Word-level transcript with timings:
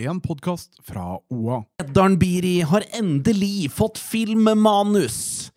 En 0.00 0.20
podkast 0.20 0.70
fra 0.82 1.18
OA. 1.28 1.64
Eddarn 1.82 2.14
Biri 2.18 2.60
har 2.64 2.84
endelig 2.96 3.68
fått 3.74 3.98
filmmanus! 4.00 5.50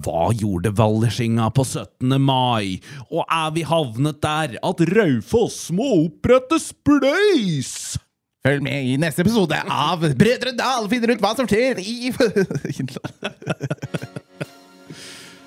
Hva 0.00 0.30
gjorde 0.32 0.72
Vallersinga 0.72 1.50
på 1.52 1.64
17. 1.66 2.14
mai? 2.24 2.80
Og 3.10 3.26
er 3.26 3.50
vi 3.52 3.62
havnet 3.68 4.22
der 4.24 4.56
at 4.64 4.80
Raufoss 4.94 5.66
må 5.76 6.06
opprette 6.06 6.56
spleis? 6.64 7.98
Følg 8.40 8.64
med 8.64 8.88
i 8.88 8.96
neste 8.96 9.20
episode 9.26 9.60
av 9.68 10.00
Brødre 10.16 10.56
Dal 10.56 10.88
finner 10.88 11.12
ut 11.12 11.20
hva 11.20 11.36
som 11.36 11.50
skjer 11.50 11.76
i 11.84 12.08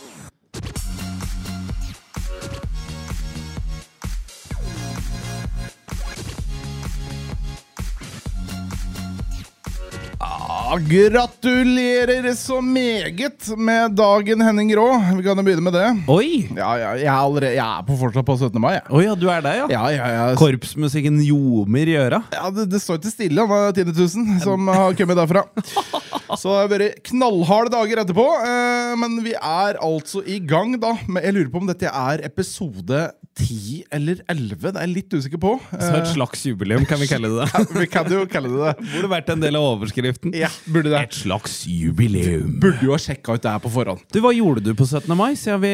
Ja, 10.71 10.77
gratulerer 10.79 12.33
så 12.35 12.61
meget 12.61 13.49
med 13.57 13.91
dagen, 13.97 14.41
Henning 14.41 14.69
Rå. 14.77 14.85
Vi 15.17 15.23
kan 15.25 15.35
jo 15.35 15.43
begynne 15.43 15.65
med 15.65 15.73
det. 15.75 15.87
Oi! 16.07 16.45
Ja, 16.55 16.69
ja, 16.79 16.91
jeg, 16.95 17.09
er 17.09 17.17
allerede, 17.17 17.49
jeg 17.57 17.65
er 17.81 17.83
på 17.89 17.97
fortsatt 17.99 18.23
på 18.29 18.37
17. 18.37 18.55
mai. 18.63 18.71
jeg. 18.77 18.85
Oi, 18.87 19.01
ja, 19.03 19.15
du 19.19 19.25
er 19.33 19.43
der, 19.43 19.57
ja? 19.59 19.65
Ja, 19.73 19.81
ja, 19.91 20.05
ja. 20.15 20.29
Korpsmusikken 20.39 21.19
ljomer 21.27 21.91
i 21.91 21.97
øra. 21.99 22.21
ja 22.31 22.47
det, 22.55 22.69
det 22.71 22.79
står 22.79 23.01
ikke 23.01 23.11
stille, 23.11 23.47
han 23.51 23.67
er 23.67 23.75
10 23.75 23.97
000 23.99 24.39
som 24.45 24.71
har 24.71 24.95
kommet 24.95 25.19
derfra. 25.19 25.43
Så 26.39 26.47
det 26.47 26.61
har 26.61 26.71
vært 26.71 27.01
knallharde 27.11 27.73
dager 27.75 28.03
etterpå. 28.05 28.27
eh, 28.47 28.95
Men 29.03 29.19
vi 29.27 29.35
er 29.35 29.75
altså 29.83 30.23
i 30.23 30.39
gang, 30.39 30.77
da. 30.79 30.93
Jeg 31.19 31.35
lurer 31.35 31.51
på 31.51 31.65
om 31.65 31.67
dette 31.67 31.91
er 31.91 32.23
episode 32.31 33.09
10 33.41 33.83
eller 33.97 34.21
11. 34.31 34.55
Det 34.61 34.71
er 34.71 34.85
jeg 34.87 34.93
litt 34.95 35.15
usikker 35.17 35.41
på. 35.41 35.53
Så 35.73 35.91
et 35.97 36.11
slags 36.13 36.45
jubileum, 36.47 36.85
kan 36.89 37.01
vi 37.01 37.09
kalle 37.11 37.31
det 37.31 37.41
det. 37.41 37.49
Eh, 37.61 37.75
Vi 37.81 37.87
kan 37.91 38.09
jo 38.11 38.23
kalle 38.29 38.51
det 38.51 38.61
det. 38.61 38.89
Burde 38.95 39.11
vært 39.11 39.31
en 39.33 39.43
del 39.43 39.57
av 39.59 39.67
overskriften. 39.75 40.35
Ja, 40.37 40.49
burde 40.67 40.91
det. 40.93 41.01
Et 41.09 41.19
slags 41.21 41.61
jubileum. 41.69 42.57
Burde 42.61 42.85
jo 42.85 42.95
ha 42.95 42.99
sjekka 43.01 43.37
ut 43.37 43.45
det 43.45 43.53
her 43.55 43.63
på 43.63 43.71
forhånd. 43.73 44.03
Du, 44.13 44.21
Hva 44.23 44.33
gjorde 44.35 44.65
du 44.65 44.73
på 44.77 44.87
17. 44.87 45.09
mai, 45.17 45.33
siden 45.39 45.61
vi 45.63 45.73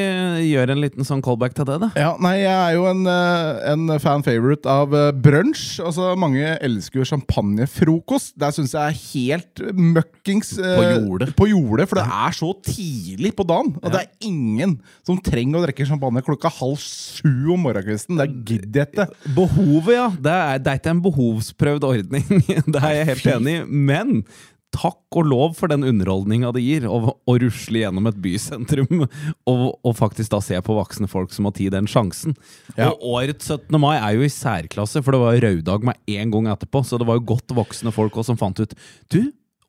gjør 0.52 0.74
en 0.76 0.84
liten 0.84 1.08
sånn 1.08 1.24
callback 1.26 1.56
til 1.58 1.68
det? 1.70 1.80
da? 1.86 1.92
Ja, 2.00 2.14
nei, 2.24 2.38
jeg 2.44 2.56
er 2.56 2.78
jo 2.78 2.88
en, 2.92 3.04
eh, 3.12 3.64
en 3.74 3.88
fan 4.04 4.26
favorite 4.26 4.68
av 4.70 4.94
brunch 5.18 5.48
brunsj. 5.48 5.66
Altså, 5.84 6.12
mange 6.20 6.44
elsker 6.64 7.02
jo 7.02 7.08
champagnefrokost. 7.08 8.36
Det 8.40 8.50
syns 8.56 8.74
jeg 8.76 8.84
er 8.84 8.98
helt 9.02 9.64
møkkings 9.78 10.54
eh, 10.62 10.76
På 10.78 10.86
jordet. 10.88 11.30
På 11.38 11.48
jordet, 11.50 11.88
For 11.90 12.00
det 12.00 12.06
er 12.08 12.38
så 12.38 12.52
tidlig 12.66 13.34
på 13.38 13.46
dagen. 13.48 13.76
Og 13.82 13.94
det 13.94 14.04
er 14.04 14.28
ingen 14.28 14.78
som 15.08 15.20
trenger 15.24 15.60
å 15.60 15.66
drikke 15.66 15.88
champagne 15.88 16.24
klokka 16.26 16.52
halv 16.60 16.80
sju 16.82 17.54
om 17.56 17.57
morgenkvisten. 17.62 18.20
Det 18.20 18.28
gidder 18.48 18.84
jeg 18.84 18.92
ikke. 18.92 19.08
Behovet, 19.38 19.94
ja. 19.96 20.10
Det 20.14 20.36
er, 20.36 20.62
det 20.62 20.74
er 20.74 20.82
ikke 20.82 20.94
en 20.96 21.06
behovsprøvd 21.06 21.88
ordning. 21.88 22.28
Det 22.74 22.84
er 22.84 22.94
jeg 23.00 23.10
helt 23.14 23.28
enig 23.38 23.58
i. 23.58 23.66
Men 23.68 24.22
takk 24.76 25.18
og 25.18 25.30
lov 25.30 25.56
for 25.58 25.72
den 25.72 25.86
underholdninga 25.88 26.52
det 26.56 26.64
gir 26.66 26.86
å, 26.90 27.16
rusle 27.40 27.82
gjennom 27.82 28.10
et 28.10 28.20
bysentrum 28.22 29.06
og, 29.50 29.64
og 29.80 29.96
faktisk 29.98 30.34
da 30.34 30.42
se 30.44 30.60
på 30.64 30.76
voksne 30.78 31.10
folk 31.10 31.34
som 31.34 31.48
har 31.48 31.56
tid 31.58 31.74
den 31.76 31.90
sjansen. 31.90 32.36
Ja. 32.76 32.92
Og 32.92 33.06
årets 33.18 33.48
17. 33.48 33.80
mai 33.82 33.96
er 33.96 34.18
jo 34.18 34.28
i 34.28 34.34
særklasse, 34.34 35.02
for 35.04 35.16
det 35.16 35.24
var 35.24 35.42
røddag 35.48 35.88
med 35.92 36.18
en 36.20 36.36
gang 36.36 36.52
etterpå. 36.54 36.84
Så 36.86 37.00
det 37.00 37.08
var 37.10 37.20
jo 37.20 37.28
godt 37.34 37.56
voksne 37.58 37.94
folk 37.96 38.16
også 38.18 38.34
som 38.34 38.40
fant 38.40 38.60
ut 38.60 38.76
Du, 39.14 39.22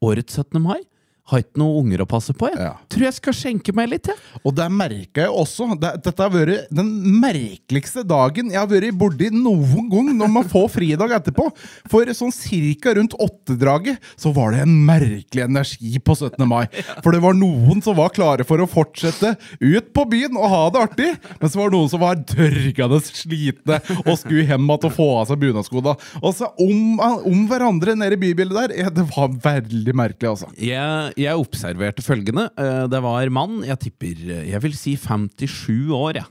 årets 0.05 0.41
17. 0.41 0.59
mai? 0.63 0.81
Har 1.29 1.43
ikke 1.43 1.61
noen 1.61 1.85
unger 1.85 2.05
å 2.05 2.09
passe 2.09 2.35
på, 2.37 2.49
jeg. 2.53 2.61
Ja. 2.63 2.75
Tror 2.89 3.07
jeg 3.09 3.17
skal 3.19 3.37
skjenke 3.37 3.75
meg 3.77 3.91
litt, 3.93 4.09
Ja. 4.09 4.17
Og 4.47 4.55
der 4.57 4.71
merka 4.73 5.25
jeg 5.27 5.33
også 5.35 5.67
det, 5.81 5.91
Dette 6.05 6.23
har 6.23 6.31
vært 6.33 6.69
den 6.75 6.89
merkeligste 7.21 8.05
dagen 8.07 8.53
jeg 8.53 8.59
har 8.59 8.69
vært 8.71 8.97
borti 8.97 9.29
noen 9.35 9.89
gang 9.91 10.13
når 10.17 10.31
man 10.33 10.47
får 10.49 10.69
fridag 10.77 11.13
etterpå. 11.19 11.49
For 11.91 12.09
sånn 12.17 12.33
cirka 12.35 12.95
rundt 12.97 13.17
åttedraget 13.19 13.99
så 14.17 14.33
var 14.37 14.55
det 14.55 14.63
en 14.65 14.77
merkelig 14.87 15.45
energi 15.45 15.99
på 16.01 16.17
17. 16.17 16.47
mai. 16.49 16.67
For 17.03 17.13
det 17.13 17.21
var 17.25 17.37
noen 17.37 17.83
som 17.85 17.99
var 17.99 18.15
klare 18.15 18.47
for 18.49 18.63
å 18.63 18.69
fortsette 18.71 19.35
ut 19.61 19.93
på 19.93 20.07
byen 20.09 20.39
og 20.39 20.49
ha 20.53 20.63
det 20.73 20.85
artig, 20.89 21.11
men 21.41 21.51
så 21.51 21.61
var 21.61 21.71
det 21.71 21.79
noen 21.79 21.93
som 21.93 22.03
var 22.03 22.21
dørgende 22.23 23.01
slitne 23.05 23.81
og 24.05 24.15
skulle 24.21 24.47
hjem 24.49 24.69
igjen 24.69 24.89
og 24.89 24.95
få 24.95 25.09
av 25.21 25.29
seg 25.31 25.41
bunadskoene. 25.43 25.95
Og 26.23 26.35
så 26.37 26.49
om, 26.63 27.01
om 27.01 27.45
hverandre 27.51 27.95
nede 27.99 28.17
i 28.17 28.21
bybildet 28.21 28.75
der. 28.75 28.91
Det 28.99 29.05
var 29.15 29.33
veldig 29.45 29.95
merkelig, 29.97 30.31
altså. 30.33 30.49
Jeg, 30.61 31.13
jeg 31.19 31.39
observerte 31.45 32.05
følgende. 32.07 32.49
Eh, 32.59 32.87
Det 32.91 33.01
var 33.05 33.29
mann, 33.35 33.63
jeg 33.67 33.79
tipper 33.89 34.21
Jeg 34.47 34.61
vil 34.65 34.75
si 34.79 34.97
57 34.97 35.91
år, 35.95 36.21
jeg. 36.23 36.27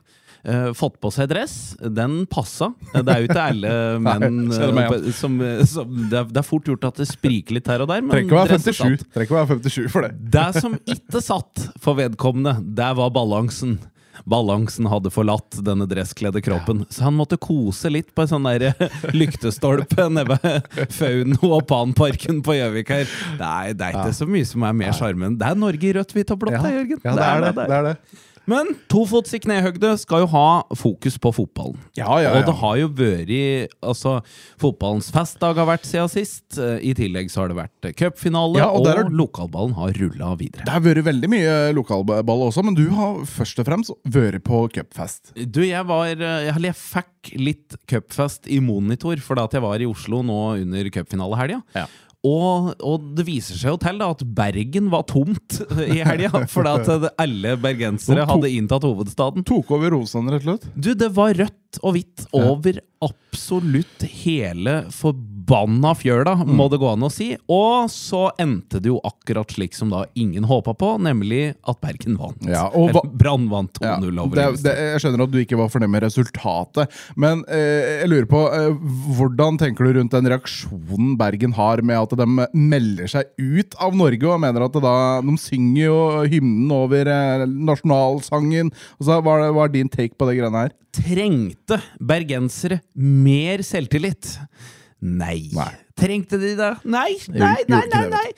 Eh, 0.47 0.69
Fått 0.77 0.95
på 1.03 1.09
seg 1.11 1.27
dress. 1.31 1.75
Den 1.81 2.21
passa. 2.29 2.69
Eh, 2.93 3.01
Det 3.03 3.13
er 3.13 3.19
jo 3.25 3.27
ikke 3.27 3.47
alle 3.49 3.73
menn 4.07 4.39
som, 5.11 5.41
som 5.67 5.91
det, 6.07 6.21
er, 6.21 6.29
det 6.31 6.39
er 6.39 6.47
fort 6.47 6.69
gjort 6.71 6.87
at 6.87 7.01
det 7.01 7.07
spriker 7.09 7.57
litt 7.57 7.67
her 7.67 7.83
og 7.83 7.89
der, 7.91 8.01
men 8.05 8.13
Trenger 8.15 8.29
ikke 8.29 8.37
å 8.37 8.43
være 8.45 8.55
dresset 8.55 8.79
57 8.79 8.79
satt. 8.79 9.11
Trenger 9.13 9.27
ikke 9.27 9.35
å 9.35 9.41
være 9.41 9.59
57 9.67 9.91
for 9.91 10.07
det. 10.07 10.11
Det 10.37 10.47
som 10.61 10.79
ikke 10.95 11.23
satt 11.25 11.67
for 11.83 11.99
vedkommende, 11.99 12.55
det 12.77 12.91
var 13.01 13.11
balansen. 13.15 13.77
Balansen 14.25 14.87
hadde 14.89 15.11
forlatt 15.13 15.59
denne 15.65 15.87
dresskledde 15.89 16.41
kroppen, 16.45 16.85
så 16.89 17.07
han 17.07 17.17
måtte 17.17 17.39
kose 17.41 17.91
litt 17.93 18.13
på 18.15 18.25
en 18.25 18.31
sånn 18.31 18.47
der 18.47 18.71
lyktestolpe 19.17 20.07
nede 20.13 20.37
ved 20.43 20.87
Fauno 20.93 21.53
og 21.57 21.67
Panparken 21.69 22.41
på 22.45 22.57
Gjøvik 22.57 22.93
her. 22.93 23.11
Nei, 23.41 23.73
det 23.77 23.89
er 23.91 23.99
ikke 23.99 24.15
så 24.17 24.29
mye 24.29 24.47
som 24.47 24.65
er 24.67 24.77
mer 24.77 24.95
sjarmen. 24.97 25.37
Det 25.39 25.49
er 25.49 25.59
Norge 25.59 25.89
i 25.89 25.93
rødt, 25.97 26.15
hvitt 26.15 26.33
og 26.33 26.41
blått, 26.45 26.57
da, 26.61 26.73
Jørgen. 26.73 27.03
Ja, 27.03 27.17
det 27.17 27.27
er 27.27 27.45
det. 27.45 27.53
det, 27.57 27.67
er 27.81 27.91
det. 27.91 28.23
Men 28.47 28.69
tofots 28.91 29.33
i 29.35 29.41
knehøgde 29.43 29.91
skal 29.99 30.23
jo 30.23 30.29
ha 30.31 30.47
fokus 30.79 31.17
på 31.19 31.33
fotballen. 31.35 31.79
Ja, 31.99 32.07
ja, 32.21 32.29
ja. 32.29 32.33
Og 32.39 32.47
det 32.47 32.55
har 32.61 32.77
jo 32.79 32.87
vært 32.95 33.73
Altså, 33.83 34.13
fotballens 34.61 35.09
festdag 35.13 35.59
har 35.59 35.67
vært 35.67 35.87
siden 35.87 36.11
sist. 36.11 36.57
I 36.57 36.93
tillegg 36.97 37.31
så 37.33 37.43
har 37.43 37.51
det 37.51 37.57
vært 37.59 37.89
cupfinale, 37.99 38.63
og 38.63 38.87
og, 38.87 38.89
er... 38.91 39.11
lokalballen 39.11 39.75
har 39.77 39.93
rulla 39.99 40.31
videre. 40.39 40.63
Det 40.63 40.73
har 40.73 40.83
vært 40.85 41.03
veldig 41.07 41.31
mye 41.31 41.55
lokalball 41.75 42.47
også, 42.47 42.63
men 42.65 42.77
du 42.77 42.85
har 42.95 43.19
først 43.27 43.59
og 43.61 43.67
fremst 43.67 43.95
vært 44.07 44.45
på 44.47 44.63
cupfest. 44.77 45.33
Du, 45.35 45.61
jeg 45.65 45.83
var 45.87 46.07
Eller 46.15 46.69
jeg 46.69 46.79
fikk 46.79 47.33
litt 47.35 47.77
cupfest 47.89 48.47
i 48.47 48.61
monitor, 48.63 49.19
fordi 49.23 49.43
at 49.43 49.57
jeg 49.57 49.65
var 49.65 49.83
i 49.83 49.89
Oslo 49.89 50.23
nå 50.25 50.41
under 50.63 50.91
cupfinalehelga. 50.93 51.61
Ja. 51.75 51.87
Og, 52.27 52.71
og 52.83 53.11
det 53.17 53.25
viser 53.27 53.59
seg 53.59 53.75
jo 53.75 53.79
til 53.81 54.01
da 54.01 54.09
at 54.13 54.23
Bergen 54.37 54.89
var 54.93 55.05
tomt 55.09 55.59
i 55.87 56.01
helga, 56.05 56.43
fordi 56.51 56.73
at 56.73 56.91
eh, 56.95 57.07
alle 57.23 57.55
bergensere 57.61 58.25
hadde 58.27 58.51
inntatt 58.57 58.87
hovedstaden. 58.87 59.45
Tok 59.47 59.71
over 59.77 59.95
Rosan, 59.95 60.29
rett 60.33 60.43
og 60.43 60.57
slett. 60.57 60.69
Du, 60.75 60.91
det 60.97 61.11
var 61.15 61.35
rødt 61.37 61.55
og 61.83 61.93
hvitt 61.97 62.23
over 62.33 62.79
absolutt 63.05 64.01
hele 64.09 64.87
forbanna 64.89 65.91
fjøla, 65.93 66.33
Mm. 66.41 66.55
må 66.57 66.65
det 66.71 66.79
gå 66.81 66.87
an 66.91 67.03
å 67.05 67.11
si. 67.13 67.37
Og 67.47 67.85
så 67.93 68.31
endte 68.41 68.81
det 68.81 68.89
jo 68.89 68.99
akkurat 69.05 69.47
slik 69.53 69.75
som 69.77 69.89
da 69.93 70.05
ingen 70.15 70.43
håpa 70.49 70.73
på, 70.73 70.89
nemlig 70.99 71.55
at 71.67 71.79
Bergen 71.79 72.17
vant. 72.17 72.41
Ja, 72.47 72.65
og 72.73 72.89
Eller 72.89 73.05
Brann 73.13 73.45
vant 73.51 73.73
2-0 73.77 74.15
Ja, 74.15 74.23
over 74.23 74.35
det, 74.35 74.73
jeg 74.73 74.99
skjønner 75.03 75.23
at 75.27 75.31
du 75.31 75.37
ikke 75.43 75.57
var 75.59 75.69
fornøyd 75.69 75.89
med 75.93 76.03
resultatet, 76.07 76.89
men 77.15 77.43
eh, 77.47 78.01
jeg 78.01 78.09
lurer 78.09 78.25
på 78.31 78.41
eh, 78.51 78.73
hvordan 79.19 79.59
tenker 79.61 79.85
du 79.85 79.99
rundt 79.99 80.11
den 80.17 80.25
reaksjonen 80.33 81.15
Bergen 81.17 81.53
har 81.53 81.81
med 81.85 81.97
at 82.01 82.17
de 82.17 82.47
melder 82.57 83.07
seg 83.13 83.29
ut 83.37 83.77
av 83.79 83.93
Norge 83.95 84.25
og 84.25 84.41
mener 84.41 84.65
at 84.65 84.73
da, 84.81 84.95
de 85.21 85.37
synger 85.37 85.83
jo 85.85 85.99
hymnen 86.33 86.71
over 86.73 87.05
eh, 87.13 87.45
nasjonalsangen. 87.45 88.73
Og 88.99 89.05
så 89.05 89.21
hva, 89.21 89.37
hva 89.53 89.67
er 89.67 89.73
din 89.77 89.89
take 89.93 90.17
på 90.17 90.27
det 90.29 90.39
greiene 90.41 90.65
her? 90.67 90.75
Trengte 91.67 91.83
bergensere 91.99 92.79
mer 92.95 93.59
selvtillit? 93.65 94.37
Nei. 95.03 95.49
Nei. 95.51 95.73
Trengte 95.99 96.37
de 96.39 96.55
det? 96.55 96.69
Nei, 96.87 97.17
nei, 97.27 97.65
nei, 97.67 97.81
nei, 97.91 98.07
nei. 98.13 98.31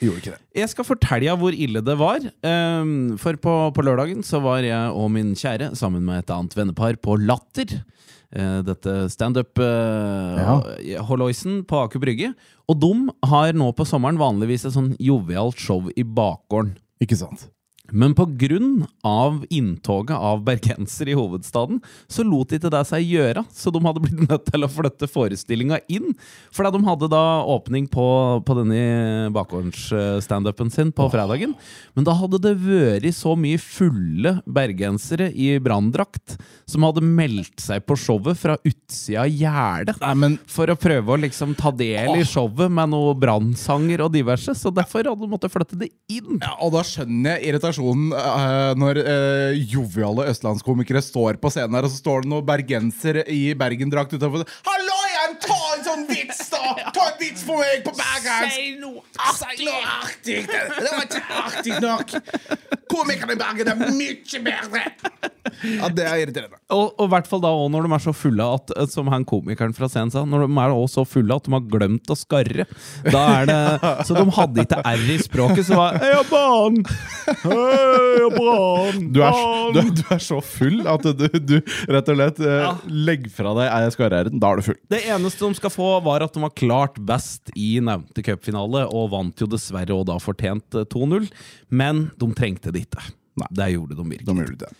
Jeg 0.56 0.68
skal 0.72 0.84
fortelle 0.88 1.28
deg 1.28 1.38
hvor 1.38 1.52
ille 1.54 1.80
det 1.84 1.96
var. 2.00 2.18
Ehm, 2.42 3.16
for 3.20 3.36
på, 3.38 3.70
på 3.76 3.82
lørdagen 3.86 4.22
så 4.26 4.40
var 4.42 4.62
jeg 4.66 4.90
og 4.90 5.10
min 5.14 5.34
kjære 5.38 5.76
sammen 5.78 6.02
med 6.08 6.18
et 6.24 6.30
annet 6.34 6.56
vennepar 6.58 6.96
på 7.04 7.14
Latter. 7.22 7.70
Eh, 8.34 8.62
dette 8.66 9.06
standup-holloisen 9.14 11.62
på 11.70 11.74
Aker 11.84 12.00
Brygge. 12.02 12.34
Og 12.66 12.74
de 12.82 12.90
har 13.30 13.54
nå 13.54 13.70
på 13.76 13.84
sommeren 13.86 14.18
vanligvis 14.18 14.66
et 14.66 14.74
sånn 14.74 14.96
jovialt 14.98 15.54
show 15.62 15.86
i 15.94 16.02
bakgården. 16.02 16.74
Ikke 17.00 17.16
sant? 17.22 17.46
Men 17.92 18.14
av 19.02 19.44
inntoget 19.50 20.16
av 20.16 20.42
bergensere 20.44 21.12
i 21.12 21.16
hovedstaden, 21.18 21.80
så 22.08 22.24
lot 22.26 22.52
ikke 22.52 22.70
det 22.72 22.82
seg 22.88 23.06
gjøre. 23.06 23.44
Så 23.52 23.72
de 23.72 23.82
hadde 23.84 24.02
blitt 24.04 24.22
nødt 24.28 24.46
til 24.50 24.64
å 24.64 24.70
flytte 24.70 25.08
forestillinga 25.10 25.80
inn. 25.90 26.14
Fordi 26.54 26.72
de 26.76 26.86
hadde 26.86 27.10
da 27.12 27.24
åpning 27.48 27.88
på, 27.90 28.06
på 28.46 28.56
denne 28.58 29.30
bakgårdsstandupen 29.34 30.70
sin 30.72 30.92
på 30.94 31.08
fredagen. 31.12 31.54
Men 31.96 32.06
da 32.06 32.14
hadde 32.18 32.40
det 32.42 32.54
vært 32.60 33.08
så 33.16 33.34
mye 33.38 33.58
fulle 33.60 34.36
bergensere 34.46 35.30
i 35.32 35.54
branndrakt 35.62 36.36
som 36.68 36.84
hadde 36.86 37.02
meldt 37.04 37.62
seg 37.62 37.82
på 37.88 37.96
showet 37.98 38.38
fra 38.38 38.56
utsida 38.66 39.24
av 39.24 39.32
gjerdet. 39.32 40.44
For 40.50 40.70
å 40.70 40.78
prøve 40.78 41.14
å 41.14 41.20
liksom 41.24 41.56
ta 41.58 41.72
del 41.74 42.20
i 42.20 42.26
showet 42.28 42.70
med 42.70 42.92
noe 42.92 43.16
brannsanger 43.18 44.04
og 44.04 44.14
diverse. 44.14 44.54
Så 44.58 44.72
derfor 44.74 45.02
hadde 45.08 45.24
de 45.24 45.30
måttet 45.32 45.52
flytte 45.52 45.78
det 45.80 45.90
inn. 46.12 46.38
Ja, 46.38 46.54
og 46.62 46.74
da 46.76 46.84
skjønner 46.86 47.38
jeg 47.38 47.50
irritasjonen 47.50 47.79
eh, 47.80 48.72
når 48.80 49.02
uh, 49.02 49.58
joviale 49.58 50.28
østlandskomikere 50.30 51.02
står 51.04 51.40
på 51.42 51.52
scenen 51.52 51.78
her, 51.78 51.88
og 51.88 51.92
så 51.92 52.02
står 52.02 52.24
det 52.24 52.32
noen 52.34 52.46
bergensere 52.46 53.26
i 53.32 53.42
Bergen-drakt 53.58 54.14
utafor. 54.16 54.46
Hallo 54.68 55.00
ta 55.40 55.58
en 55.76 55.84
sånn 55.84 56.06
vits, 56.08 56.48
da! 56.52 56.90
Ta 56.94 57.06
en 57.10 57.18
vits 57.20 57.44
for 57.46 57.60
meg 57.60 57.84
på 57.86 57.94
bergensk! 57.96 58.56
Si 58.56 58.74
noe 58.80 59.02
artig! 59.96 60.40
Det, 60.48 60.62
det 60.76 60.92
var 60.94 61.04
ikke 61.06 61.22
artig 61.42 61.76
nok! 61.84 62.16
Komikerne 62.90 63.36
i 63.36 63.40
Bergen 63.40 63.72
er 63.74 63.84
mye 63.96 64.42
bedre! 64.46 64.84
Ja, 65.64 65.90
det 65.94 66.06
er 66.06 66.22
irriterende. 66.22 66.58
Og, 66.72 66.92
og 66.96 67.08
i 67.08 67.12
hvert 67.14 67.28
fall 67.30 67.42
da 67.42 67.50
også 67.54 67.72
når 67.74 67.86
de 67.86 67.92
er 67.96 68.04
så 68.04 68.14
fulle 68.16 68.46
at, 68.56 68.72
eh, 68.76 68.88
som 68.90 69.10
han 69.12 69.26
komikeren 69.28 69.74
fra 69.76 69.88
scenen 69.90 70.12
sa, 70.14 70.24
når 70.28 70.46
de 70.46 70.58
er 70.62 70.74
også 70.74 71.00
så 71.00 71.06
fulle 71.06 71.36
at 71.36 71.46
de 71.46 71.54
har 71.54 71.66
glemt 71.70 72.10
å 72.10 72.16
skarre. 72.18 72.66
Da 73.06 73.24
er 73.40 73.50
det, 73.50 73.58
så 74.08 74.16
de 74.16 74.24
hadde 74.36 74.64
ikke 74.64 74.80
R 74.82 75.04
i 75.14 75.18
språket, 75.22 75.64
så 75.68 75.78
var 75.78 76.00
Heia 76.02 76.22
Brann! 76.30 76.80
Heia 77.44 78.30
Brann! 78.34 79.06
Du 79.14 79.22
er, 79.26 79.38
du, 79.76 79.92
du 80.00 80.04
er 80.10 80.22
så 80.24 80.40
full 80.44 80.82
at 80.90 81.06
du, 81.06 81.26
du 81.38 81.56
rett 81.90 82.10
og 82.10 82.18
slett 82.18 82.42
ja. 82.44 82.72
legger 82.90 83.34
fra 83.34 83.54
deg 83.58 83.70
ei 83.70 83.92
skarre-r-en. 83.94 84.40
Da 84.42 84.52
er 84.52 84.60
du 84.60 84.68
full. 84.70 84.80
Det 84.92 85.02
eneste 85.10 85.46
de 85.46 85.60
skal 85.60 85.74
få, 85.74 85.92
var 86.04 86.26
at 86.26 86.36
de 86.36 86.44
var 86.44 86.54
klart 86.58 86.98
best 87.06 87.52
i 87.56 87.72
nevnte 87.84 88.24
cupfinale, 88.26 88.86
og 88.90 89.10
vant 89.14 89.42
jo 89.42 89.48
dessverre 89.50 89.96
og 89.96 90.06
da 90.10 90.18
fortjent 90.22 90.78
eh, 90.78 90.88
2-0. 90.90 91.30
Men 91.70 92.08
de 92.20 92.30
trengte 92.36 92.74
det 92.74 92.86
ikke. 92.86 93.10
Det 93.56 93.66
gjorde 93.72 93.94
de 93.96 94.04
virkelig. 94.04 94.26
De 94.26 94.34
gjorde 94.42 94.56
det. 94.64 94.70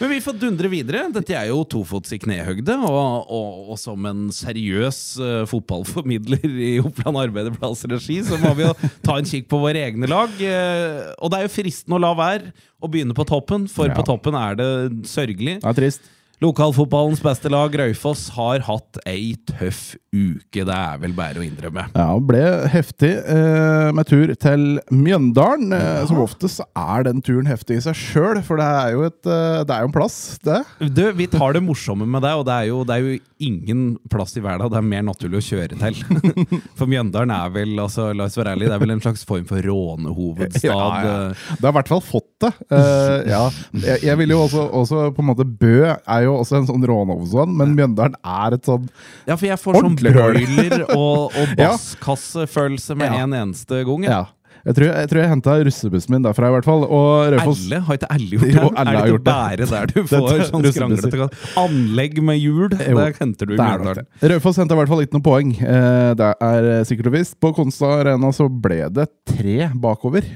Men 0.00 0.10
vi 0.10 0.18
får 0.20 0.38
dundre 0.42 0.68
videre. 0.72 1.04
Dette 1.14 1.36
er 1.38 1.46
jo 1.48 1.62
tofots 1.64 2.12
i 2.12 2.18
knehøgde. 2.20 2.74
Og, 2.88 3.30
og, 3.32 3.70
og 3.72 3.78
som 3.80 4.08
en 4.10 4.24
seriøs 4.34 4.98
uh, 5.22 5.42
fotballformidler 5.48 6.44
i 6.50 6.72
Oppland 6.82 7.20
Arbeiderblads 7.22 7.84
regi, 7.88 8.18
så 8.26 8.36
må 8.42 8.52
vi 8.58 8.66
jo 8.66 8.72
ta 9.06 9.16
en 9.20 9.28
kikk 9.28 9.48
på 9.52 9.60
våre 9.62 9.86
egne 9.86 10.10
lag. 10.10 10.34
Uh, 10.42 11.12
og 11.22 11.32
det 11.32 11.38
er 11.40 11.46
jo 11.48 11.54
fristende 11.54 11.96
å 12.00 12.02
la 12.02 12.12
være 12.18 12.52
å 12.82 12.90
begynne 12.90 13.14
på 13.16 13.24
toppen, 13.28 13.68
for 13.70 13.88
Ja. 13.88 13.94
på 13.96 14.04
toppen 14.08 14.34
er 14.36 14.58
det 14.58 14.70
sørgelig. 15.08 15.60
Det 15.62 15.70
er 15.72 15.78
trist. 15.78 16.10
Lokalfotballens 16.42 17.20
beste 17.22 17.50
lag, 17.52 17.74
Raufoss, 17.78 18.26
har 18.34 18.64
hatt 18.66 18.98
ei 19.06 19.36
tøff 19.46 19.92
uke. 20.12 20.64
Det 20.66 20.74
er 20.74 20.98
vel 21.00 21.14
bare 21.16 21.38
å 21.38 21.44
innrømme. 21.46 21.84
Ja, 21.94 22.08
og 22.16 22.26
ble 22.28 22.42
heftig 22.72 23.12
eh, 23.20 23.90
med 23.94 24.08
tur 24.10 24.32
til 24.42 24.64
Mjøndalen. 24.90 25.70
Ja. 25.72 26.02
som 26.08 26.18
oftest 26.20 26.60
er 26.60 27.06
den 27.06 27.22
turen 27.24 27.46
heftig 27.48 27.78
i 27.78 27.84
seg 27.84 27.96
sjøl, 27.96 28.40
for 28.44 28.58
det 28.60 28.66
er 28.66 28.96
jo, 28.96 29.04
et, 29.06 29.20
eh, 29.24 29.62
det 29.68 29.76
er 29.76 29.84
jo 29.84 29.90
en 29.90 29.94
plass, 29.94 30.18
det. 30.44 30.58
Du, 30.82 31.04
vi 31.16 31.28
tar 31.30 31.54
det 31.56 31.62
morsomme 31.64 32.08
med 32.10 32.24
det, 32.26 32.34
og 32.38 32.44
det 32.48 32.56
er 32.58 32.68
jo, 32.72 32.82
det 32.88 32.96
er 32.96 33.06
jo 33.06 33.20
ingen 33.42 33.84
plass 34.10 34.36
i 34.38 34.42
verden 34.42 34.70
det 34.70 34.78
er 34.78 34.86
mer 34.86 35.02
naturlig 35.06 35.40
å 35.40 35.46
kjøre 35.46 35.78
til. 35.78 36.02
For 36.78 36.90
Mjøndalen 36.90 37.32
er 37.34 37.54
vel, 37.54 37.74
altså, 37.82 38.10
la 38.16 38.26
oss 38.26 38.38
være 38.38 38.56
ærlig, 38.56 38.68
det 38.70 38.76
er 38.76 38.82
vel 38.82 38.96
en 38.96 39.04
slags 39.04 39.24
form 39.28 39.46
for 39.48 39.62
rånehovedstad. 39.62 40.66
Ja, 40.66 40.90
ja. 41.06 41.16
Det 41.54 41.66
har 41.66 41.72
i 41.72 41.78
hvert 41.78 41.92
fall 41.92 42.04
fått 42.04 42.30
det. 42.44 42.52
Eh, 42.74 43.16
ja. 43.34 43.42
jeg, 43.78 44.02
jeg 44.08 44.20
vil 44.20 44.34
jo 44.34 44.42
også, 44.48 44.66
også 44.82 45.06
på 45.14 45.24
en 45.24 45.30
måte 45.30 45.46
Bø 45.46 45.76
er 45.86 46.24
jo 46.26 46.31
også 46.40 46.56
en 46.60 46.66
sånn 46.70 46.84
rånehovedstad, 46.88 47.52
men 47.60 47.74
Mjøndalen 47.76 48.16
er 48.24 48.56
et 48.56 48.64
sånn 48.68 48.88
Ja, 49.28 49.36
for 49.36 49.46
jeg 49.46 49.58
får 49.60 49.78
sånn 49.80 49.96
brøyler 50.00 50.84
og, 50.96 51.32
og 51.36 51.52
basskassefølelse 51.60 52.96
med 52.98 53.12
Ja. 53.12 53.22
en 53.24 53.32
eneste 53.42 53.82
gang. 53.88 54.04
Ja. 54.08 54.22
Jeg 54.62 54.74
tror 54.76 54.86
jeg, 54.86 54.94
jeg, 54.94 55.18
jeg 55.22 55.30
henta 55.32 55.54
russebussen 55.66 56.14
min 56.14 56.22
derfra, 56.26 56.48
i 56.50 56.54
hvert 56.56 56.66
fall. 56.68 56.84
Og 56.86 57.32
Raufoss 57.34 57.64
Elle? 57.66 57.80
Har 57.88 57.98
ikke 57.98 58.10
Elle 58.14 58.28
gjort 58.30 58.44
det? 58.46 58.52
Jo, 58.54 58.68
Elle 58.78 58.92
er 58.92 59.06
det 59.06 59.12
ikke 59.12 59.24
bare 59.26 59.68
der 59.72 59.86
du 59.92 60.00
får 60.06 60.44
sånn 60.50 60.66
skranglete 60.72 61.28
Anlegg 61.62 62.20
med 62.22 62.38
hjul, 62.38 62.68
det 62.72 62.86
henter 63.18 63.50
du 63.50 63.54
i 63.54 63.58
Mjøndalen. 63.58 64.06
Raufoss 64.32 64.60
henta 64.62 64.76
i 64.76 64.80
hvert 64.80 64.92
fall 64.92 65.02
ikke 65.04 65.16
noe 65.18 65.26
poeng. 65.26 65.52
Eh, 65.58 66.12
Det 66.22 66.28
er 66.46 66.68
eh, 66.76 66.84
sikkert 66.88 67.10
og 67.10 67.16
visst. 67.16 67.34
På 67.42 67.50
Konstad 67.56 68.04
Arena 68.04 68.30
så 68.36 68.46
ble 68.48 68.80
det 68.94 69.08
tre 69.28 69.68
bakover. 69.82 70.26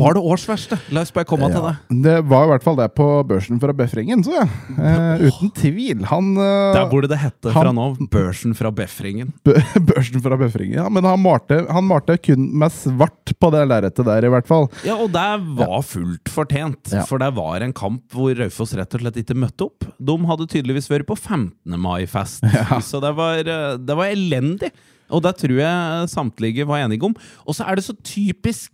Var 0.00 0.16
det 0.18 0.22
årsverste? 0.34 0.78
La 0.94 1.04
oss 1.06 1.12
bare 1.14 1.28
komme 1.28 1.50
til 1.52 1.60
Ja. 1.62 1.74
det. 1.90 2.02
Det 2.08 2.16
var 2.30 2.46
i 2.48 2.50
hvert 2.54 2.64
fall 2.66 2.76
det 2.80 2.88
på 2.96 3.06
børsen 3.28 3.60
fra 3.62 3.72
Befringen, 3.76 4.24
så 4.26 4.34
jeg. 4.40 4.48
Eh, 4.78 5.26
uten 5.28 5.50
tvil. 5.54 6.04
Han 6.10 6.32
eh, 6.36 6.72
Der 6.74 6.88
burde 6.90 7.08
det 7.12 7.18
hette 7.22 7.52
han- 7.52 7.62
fra 7.62 7.72
nå 7.76 8.08
Børsen 8.10 8.54
fra 8.56 8.70
Befringen. 8.74 9.32
Børsen 9.90 10.22
fra 10.24 10.36
Befringen, 10.40 10.78
ja. 10.80 10.88
Men 10.88 11.04
han 11.04 11.20
malte, 11.22 11.62
han 11.70 11.86
malte 11.86 12.16
kun 12.22 12.48
med 12.58 12.72
svart 12.74 13.34
på 13.40 13.50
det 13.54 13.59
lerretet 13.68 14.06
der, 14.06 14.26
i 14.26 14.30
hvert 14.32 14.48
fall. 14.48 14.68
Ja, 14.86 14.96
og 15.00 15.10
det 15.14 15.26
var 15.58 15.82
fullt 15.86 16.30
fortjent. 16.32 16.92
Ja. 16.94 17.04
For 17.08 17.20
det 17.22 17.32
var 17.36 17.64
en 17.64 17.74
kamp 17.76 18.06
hvor 18.14 18.32
Raufoss 18.38 18.76
rett 18.78 18.94
og 18.96 19.04
slett 19.04 19.20
ikke 19.22 19.36
møtte 19.38 19.68
opp. 19.68 19.88
De 19.98 20.16
hadde 20.30 20.48
tydeligvis 20.52 20.90
vært 20.92 21.08
på 21.10 21.18
15. 21.18 21.76
mai-fest, 21.80 22.46
så 22.88 23.02
det 23.02 23.12
var, 23.18 23.44
det 23.80 23.98
var 23.98 24.12
elendig. 24.12 24.72
Og 25.10 25.24
det 25.24 25.34
tror 25.40 25.56
jeg 25.58 26.10
samtlige 26.12 26.66
var 26.68 26.84
enige 26.84 27.08
om. 27.08 27.16
Og 27.42 27.56
så 27.56 27.66
er 27.66 27.78
det 27.78 27.86
så 27.86 27.96
typisk. 28.06 28.70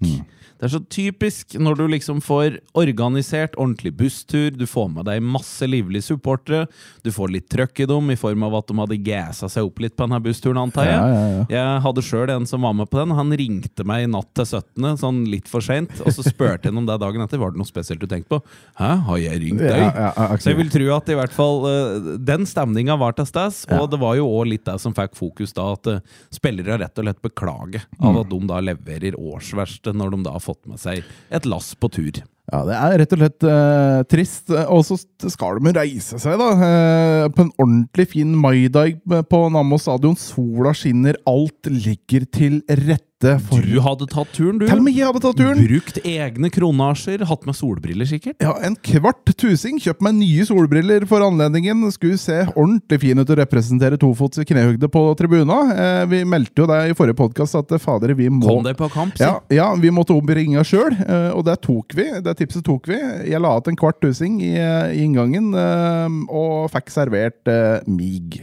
Det 0.57 0.67
er 0.69 0.73
så 0.73 0.81
typisk 0.89 1.55
når 1.61 1.77
du 1.77 1.85
liksom 1.93 2.21
får 2.25 2.59
organisert 2.77 3.57
ordentlig 3.61 3.93
busstur, 3.99 4.51
du 4.57 4.65
får 4.69 4.89
med 4.95 5.05
deg 5.09 5.23
masse 5.25 5.67
livlige 5.69 6.07
supportere, 6.07 6.67
du 7.05 7.11
får 7.13 7.33
litt 7.35 7.49
trøkk 7.53 7.83
i 7.85 7.87
dem 7.91 8.11
i 8.13 8.17
form 8.17 8.45
av 8.47 8.57
at 8.61 8.71
de 8.71 8.77
hadde 8.81 8.99
gassa 9.05 9.49
seg 9.53 9.67
opp 9.69 9.83
litt 9.85 9.97
på 9.99 10.07
denne 10.07 10.21
bussturen, 10.25 10.61
antar 10.61 10.89
jeg. 10.89 10.97
Ja, 10.97 11.27
ja. 11.37 11.45
Jeg 11.53 11.83
hadde 11.87 12.05
sjøl 12.07 12.33
en 12.33 12.47
som 12.49 12.65
var 12.65 12.73
med 12.79 12.89
på 12.93 13.01
den. 13.03 13.13
Han 13.19 13.35
ringte 13.37 13.85
meg 13.89 14.07
i 14.07 14.11
natt 14.11 14.31
til 14.39 14.49
17., 14.49 14.97
sånn 15.03 15.23
litt 15.31 15.51
for 15.51 15.65
seint, 15.65 15.93
og 16.01 16.13
så 16.17 16.25
spurte 16.27 16.71
han 16.71 16.81
om 16.81 16.89
det 16.89 16.99
dagen 17.03 17.25
etter. 17.25 17.41
Var 17.43 17.53
det 17.55 17.61
noe 17.61 17.69
spesielt 17.69 18.01
du 18.01 18.09
tenkte 18.11 18.37
på? 18.37 18.41
Hæ, 18.81 18.91
har 19.11 19.21
jeg 19.23 19.43
ringt 19.45 19.61
deg? 19.65 19.83
Ja, 19.85 20.13
Så 20.41 20.53
jeg 20.55 20.61
vil 20.63 20.73
tro 20.73 20.89
at 20.97 21.13
i 21.13 21.19
hvert 21.19 21.35
fall 21.37 21.63
eh, 21.71 22.11
den 22.33 22.47
stemninga 22.49 22.97
var 23.01 23.17
til 23.19 23.29
stede, 23.29 23.77
og 23.81 23.91
det 23.93 24.01
var 24.03 24.17
jo 24.19 24.27
òg 24.41 24.49
litt 24.55 24.65
det 24.67 24.79
som 24.83 24.95
fikk 24.97 25.15
fokus 25.19 25.53
da, 25.57 25.69
at 25.77 25.93
eh, 25.93 26.01
spillere 26.35 26.81
rett 26.81 26.97
og 26.99 27.07
slett 27.09 27.23
beklager 27.25 27.85
Mm. 27.97 28.05
av 28.11 28.17
at 28.21 28.29
de 28.31 28.39
da 28.51 28.57
leverer 28.61 29.15
årsverste 29.17 29.93
når 29.97 30.11
de 30.13 30.19
da 30.27 30.33
fått 30.47 30.63
med 30.71 30.81
seg 30.83 31.05
et 31.35 31.49
lass 31.49 31.75
på 31.79 31.91
tur. 31.93 32.23
Ja, 32.47 32.61
det 32.63 32.77
er 32.79 32.93
rett 33.01 33.15
og 33.17 33.19
slett 33.19 33.47
eh, 33.51 34.01
trist. 34.07 34.53
Og 34.71 34.85
så 34.87 34.99
skal 35.33 35.59
de 35.59 35.73
reise 35.75 36.21
seg, 36.23 36.39
da. 36.39 36.51
eh, 36.69 37.25
på 37.35 37.43
en 37.43 37.51
ordentlig 37.59 38.07
fin 38.13 38.37
maidag 38.39 39.01
på 39.31 39.41
Nammo 39.51 39.81
stadion. 39.83 40.15
Sola 40.21 40.71
skinner, 40.77 41.19
alt 41.27 41.71
ligger 41.73 42.29
til 42.31 42.61
rette 42.71 43.06
for 43.17 43.65
Du 43.65 43.79
hadde 43.81 44.05
tatt 44.13 44.29
turen, 44.37 44.59
du. 44.61 44.67
Til 44.69 44.77
og 44.77 44.85
med 44.85 44.93
jeg 44.93 45.07
hadde 45.09 45.23
tatt 45.25 45.39
turen! 45.41 45.61
Brukt 45.65 46.01
egne 46.05 46.51
kronasjer, 46.53 47.23
hatt 47.25 47.47
med 47.49 47.57
solbriller 47.57 48.09
sikkert. 48.09 48.37
Ja, 48.45 48.53
En 48.61 48.77
kvart 48.77 49.25
tusing. 49.41 49.79
Kjøpt 49.81 50.05
meg 50.05 50.19
nye 50.19 50.45
solbriller 50.45 51.07
for 51.09 51.25
anledningen. 51.25 51.81
Skulle 51.95 52.21
se 52.21 52.43
ordentlig 52.53 53.01
fin 53.01 53.17
ut 53.23 53.33
og 53.33 53.41
representere 53.41 53.97
tofots 54.01 54.37
knehugde 54.37 54.67
knehøgde 54.67 54.91
på 54.93 55.03
tribuna. 55.17 55.57
Eh, 55.73 56.03
vi 56.11 56.21
meldte 56.29 56.61
jo 56.61 56.69
det 56.69 56.79
i 56.91 56.97
forrige 56.97 57.17
podkast 57.17 57.57
at 57.57 57.73
eh, 57.73 57.81
fader, 57.81 58.13
vi 58.19 58.29
må 58.29 58.45
Kom 58.51 58.67
deg 58.67 58.77
på 58.77 58.89
kamp, 58.93 59.17
si. 59.17 59.25
ja, 59.25 59.39
ja, 59.53 59.71
vi 59.81 59.93
måtte 59.95 60.13
ombringe 60.17 60.61
sjøl, 60.67 60.93
eh, 60.93 61.31
og 61.33 61.47
det 61.49 61.57
tok 61.65 61.97
vi. 61.97 62.09
Det 62.21 62.37
tipset 62.37 62.65
tok 62.67 62.89
vi. 62.91 62.99
Jeg 63.31 63.41
la 63.41 63.55
igjen 63.57 63.73
en 63.73 63.81
kvart 63.81 64.01
tusing 64.05 64.37
i, 64.45 64.53
i 64.61 65.05
inngangen, 65.07 65.53
eh, 65.57 66.21
og 66.29 66.69
fikk 66.75 66.93
servert 66.93 67.49
eh, 67.49 67.81
mig. 67.89 68.43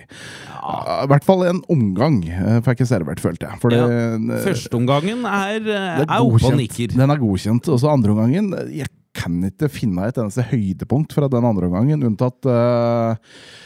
Ja, 0.49 1.03
I 1.03 1.11
hvert 1.11 1.25
fall 1.27 1.45
en 1.45 1.61
omgang 1.71 2.21
eh, 2.25 2.59
fikk 2.65 2.83
jeg 2.83 2.91
servert, 2.95 3.21
følte 3.23 3.49
jeg. 3.51 3.61
For 3.61 3.73
Ja, 3.73 3.85
det, 3.85 4.62
Førsteomgangen 4.63 5.25
er, 5.27 5.59
er, 5.67 6.03
er 6.07 6.17
oppe 6.17 6.41
og 6.49 6.57
nikker. 6.59 6.95
Den 6.95 7.13
er 7.13 7.21
godkjent. 7.21 7.69
Og 7.73 7.81
så 7.83 7.91
andre 7.93 8.15
omgangen 8.15 8.53
Jeg 8.73 8.89
kan 9.13 9.35
ikke 9.45 9.69
finne 9.71 10.07
et 10.09 10.17
eneste 10.17 10.43
høydepunkt 10.49 11.13
fra 11.13 11.27
den 11.31 11.45
andre 11.45 11.67
omgangen, 11.69 12.01
unntatt 12.07 12.47
uh, 12.49 13.13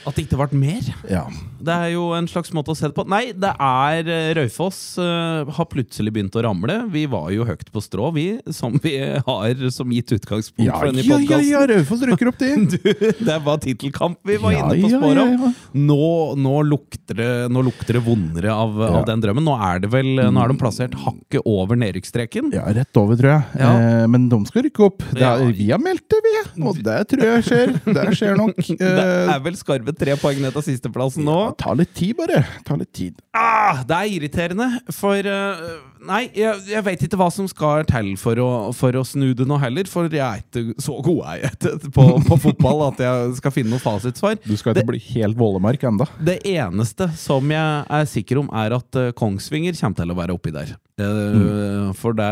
At 0.07 0.17
det 0.17 0.25
ikke 0.25 0.39
ble 0.41 0.59
mer. 0.59 0.89
Ja. 1.09 1.23
Det 1.63 1.73
er 1.73 1.93
jo 1.93 2.09
en 2.17 2.27
slags 2.29 2.51
måte 2.55 2.73
å 2.73 2.77
se 2.77 2.89
det 2.89 2.95
på. 2.97 3.05
Nei, 3.09 3.31
det 3.31 3.53
er 3.53 4.11
eh, 4.11 4.31
Raufoss 4.37 4.79
uh, 4.99 5.47
har 5.57 5.69
plutselig 5.71 6.13
begynt 6.15 6.35
å 6.37 6.43
ramle. 6.45 6.77
Vi 6.93 7.05
var 7.09 7.29
jo 7.33 7.47
høyt 7.47 7.71
på 7.73 7.83
strå, 7.83 8.11
vi, 8.15 8.27
som 8.53 8.75
vi 8.83 8.97
har 8.99 9.63
som 9.73 9.91
gitt 9.95 10.11
utgangspunkt 10.17 10.67
Ja, 10.67 10.81
for 10.81 10.91
denne 10.91 11.05
ja, 11.07 11.19
ja, 11.23 11.39
ja, 11.47 11.63
Raufoss 11.71 12.03
rykker 12.11 12.31
opp, 12.33 12.39
de! 12.43 12.81
det 13.29 13.39
var 13.47 13.63
tittelkamp 13.63 14.19
vi 14.27 14.39
var 14.43 14.55
Ja, 14.55 14.67
inne 14.67 14.83
på 14.83 14.91
sporet 14.91 15.23
av. 15.23 15.47
ja. 15.47 15.53
Nå, 15.87 16.11
nå, 16.43 16.55
lukter 16.67 17.17
det, 17.21 17.31
nå 17.53 17.63
lukter 17.65 17.97
det 17.97 18.03
vondere 18.03 18.51
av, 18.53 18.75
av 18.83 19.07
den 19.07 19.23
drømmen. 19.23 19.47
Nå 19.47 19.55
er 19.71 19.83
det 19.83 19.91
vel 19.93 20.13
Nå 20.17 20.43
er 20.43 20.51
de 20.51 20.59
plassert 20.59 20.95
hakket 21.07 21.47
over 21.47 21.79
nedrykksstreken. 21.79 22.51
Ja, 22.55 22.67
rett 22.75 22.99
over, 22.99 23.17
tror 23.19 23.33
jeg. 23.37 23.61
Ja. 23.61 23.71
Eh, 24.03 24.05
men 24.11 24.27
de 24.31 24.39
skal 24.49 24.67
rykke 24.67 24.87
opp. 24.87 25.03
Det 25.15 25.23
er 25.23 25.36
vi 25.57 25.69
har 25.71 25.79
meldt 25.81 26.05
det, 26.11 26.19
vi. 26.25 26.33
Og 26.67 26.79
det 26.85 26.97
tror 27.11 27.25
jeg 27.27 27.43
skjer. 27.47 27.73
Det 27.85 28.05
skjer 28.19 28.37
nok. 28.39 28.57
Det 28.81 28.87
Eh, 28.87 29.33
er 29.35 29.41
vel 29.43 29.55
skarve 29.59 29.93
tre 29.97 30.15
poeng 30.19 30.39
ned 30.41 30.53
til 30.57 30.63
sisteplassen 30.71 31.25
nå. 31.27 31.35
ja, 31.47 31.51
ta 31.59 31.73
litt 31.77 31.93
tid, 31.97 32.15
bare. 32.17 32.41
Ta 32.67 32.75
litt 32.79 32.91
tid. 32.95 33.19
Ah, 33.37 33.83
det 33.87 33.97
er 33.97 34.13
irriterende, 34.17 34.67
for 34.95 35.27
uh, 35.29 35.77
Nei, 36.07 36.23
jeg, 36.37 36.61
jeg 36.69 36.83
vet 36.85 37.01
ikke 37.07 37.17
hva 37.19 37.27
som 37.33 37.47
skal 37.49 37.83
til 37.89 38.13
for 38.21 38.39
å, 38.39 38.47
for 38.77 38.95
å 38.95 39.01
snu 39.05 39.31
det 39.37 39.47
nå 39.49 39.57
heller. 39.59 39.87
For 39.91 40.07
jeg 40.07 40.21
er 40.23 40.43
ikke 40.43 40.77
så 40.81 40.95
god 41.03 41.21
jeg 41.33 41.49
er 41.49 41.87
på, 41.93 42.05
på 42.27 42.37
fotball 42.45 42.83
at 42.91 43.01
jeg 43.03 43.33
skal 43.41 43.53
finne 43.55 43.73
noe 43.75 43.83
fasitsvar. 43.83 44.37
Du 44.45 44.53
skal 44.59 44.75
ikke 44.77 44.87
bli 44.93 45.01
helt 45.11 45.37
Vålemark 45.37 45.83
enda. 45.89 46.07
Det 46.23 46.37
eneste 46.47 47.09
som 47.19 47.49
jeg 47.51 47.85
er 47.99 48.07
sikker 48.09 48.39
om, 48.43 48.47
er 48.55 48.77
at 48.77 48.99
eh, 49.01 49.11
Kongsvinger 49.17 49.75
kommer 49.81 49.99
til 49.99 50.13
å 50.13 50.19
være 50.21 50.37
oppi 50.37 50.53
der. 50.55 50.75
Eh, 51.01 51.89
For 51.99 52.15
det 52.17 52.31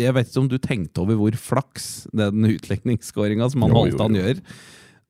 Jeg 0.00 0.14
vet 0.16 0.30
ikke 0.30 0.42
om 0.42 0.50
du 0.50 0.58
tenkte 0.58 1.02
over 1.04 1.18
hvor 1.20 1.36
flaks 1.38 1.88
den 2.16 2.46
utlikningsskåringa 2.48 3.50
som 3.52 3.66
han 3.66 3.76
han 4.02 4.18
gjør. 4.18 4.40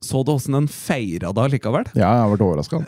Så 0.01 0.23
du 0.25 0.31
åssen 0.33 0.55
den 0.57 0.65
feira 0.67 1.29
da 1.35 1.43
likevel? 1.51 1.85
Ja, 1.93 2.09
jeg 2.23 2.33
ble 2.39 2.45
overraska. 2.47 2.79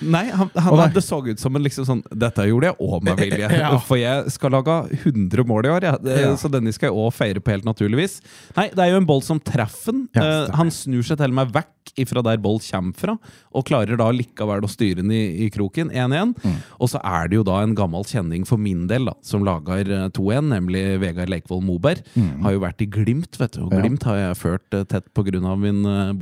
Nei, 0.00 0.24
han, 0.32 0.48
han, 0.56 0.76
nei. 0.78 0.86
det 0.94 1.02
så 1.04 1.18
ut 1.26 1.38
som 1.42 1.54
en 1.58 1.62
liksom 1.66 1.84
sånn 1.84 2.00
Dette 2.16 2.46
gjorde 2.48 2.70
jeg 2.70 2.78
òg 2.80 3.04
med 3.04 3.20
vilje. 3.20 3.50
Ja. 3.62 3.74
For 3.84 4.00
jeg 4.00 4.32
skal 4.32 4.54
lage 4.56 4.78
100 5.02 5.44
mål 5.46 5.68
i 5.68 5.72
år. 5.74 5.84
Det- 6.00 6.16
Ja. 6.22 6.32
så 6.40 6.48
denne 6.50 6.72
skal 6.72 6.88
jeg 6.88 6.96
òg 6.96 7.12
feire 7.12 7.40
på 7.44 7.52
helt 7.52 7.68
naturligvis. 7.68 8.20
Nei, 8.56 8.70
det 8.72 8.78
er 8.86 8.94
jo 8.94 9.02
en 9.02 9.06
boll 9.06 9.20
som 9.22 9.38
treffer 9.38 9.92
den. 9.92 10.08
Eh, 10.16 10.48
han 10.56 10.70
snur 10.72 11.04
seg 11.04 11.20
til 11.20 11.28
og 11.28 11.36
med 11.42 11.52
vekk 11.52 11.68
ifra 11.98 12.22
der 12.24 12.38
boll 12.40 12.60
kommer 12.62 12.94
fra, 12.96 13.16
og 13.52 13.66
klarer 13.68 13.98
da 13.98 14.06
likevel 14.14 14.64
å 14.64 14.70
styre 14.70 15.02
den 15.02 15.10
i, 15.12 15.44
i 15.44 15.48
kroken 15.52 15.90
1-1. 15.92 16.32
Mm. 16.40 16.56
Og 16.80 16.88
så 16.88 17.00
er 17.04 17.28
det 17.28 17.36
jo 17.36 17.44
da 17.44 17.58
en 17.66 17.74
gammel 17.76 18.06
kjenning 18.08 18.46
for 18.48 18.56
min 18.62 18.86
del, 18.88 19.10
da, 19.10 19.14
som 19.26 19.44
lager 19.44 19.90
eh, 19.90 20.06
2-1, 20.16 20.48
nemlig 20.54 20.84
Vegard 21.02 21.28
Leikvoll 21.28 21.60
Moberg. 21.66 22.00
Har 22.46 22.54
jo 22.56 22.62
vært 22.64 22.80
i 22.86 22.88
Glimt, 22.88 23.36
vet 23.42 23.58
du. 23.58 23.66
Og 23.66 23.72
Mm. 23.72 23.80
Glimt 23.82 24.02
har 24.08 24.16
jeg 24.22 24.38
ført 24.40 24.78
eh, 24.78 24.84
tett 24.88 25.12
pga. 25.12 25.56
min 25.58 25.84
uh, 25.84 26.12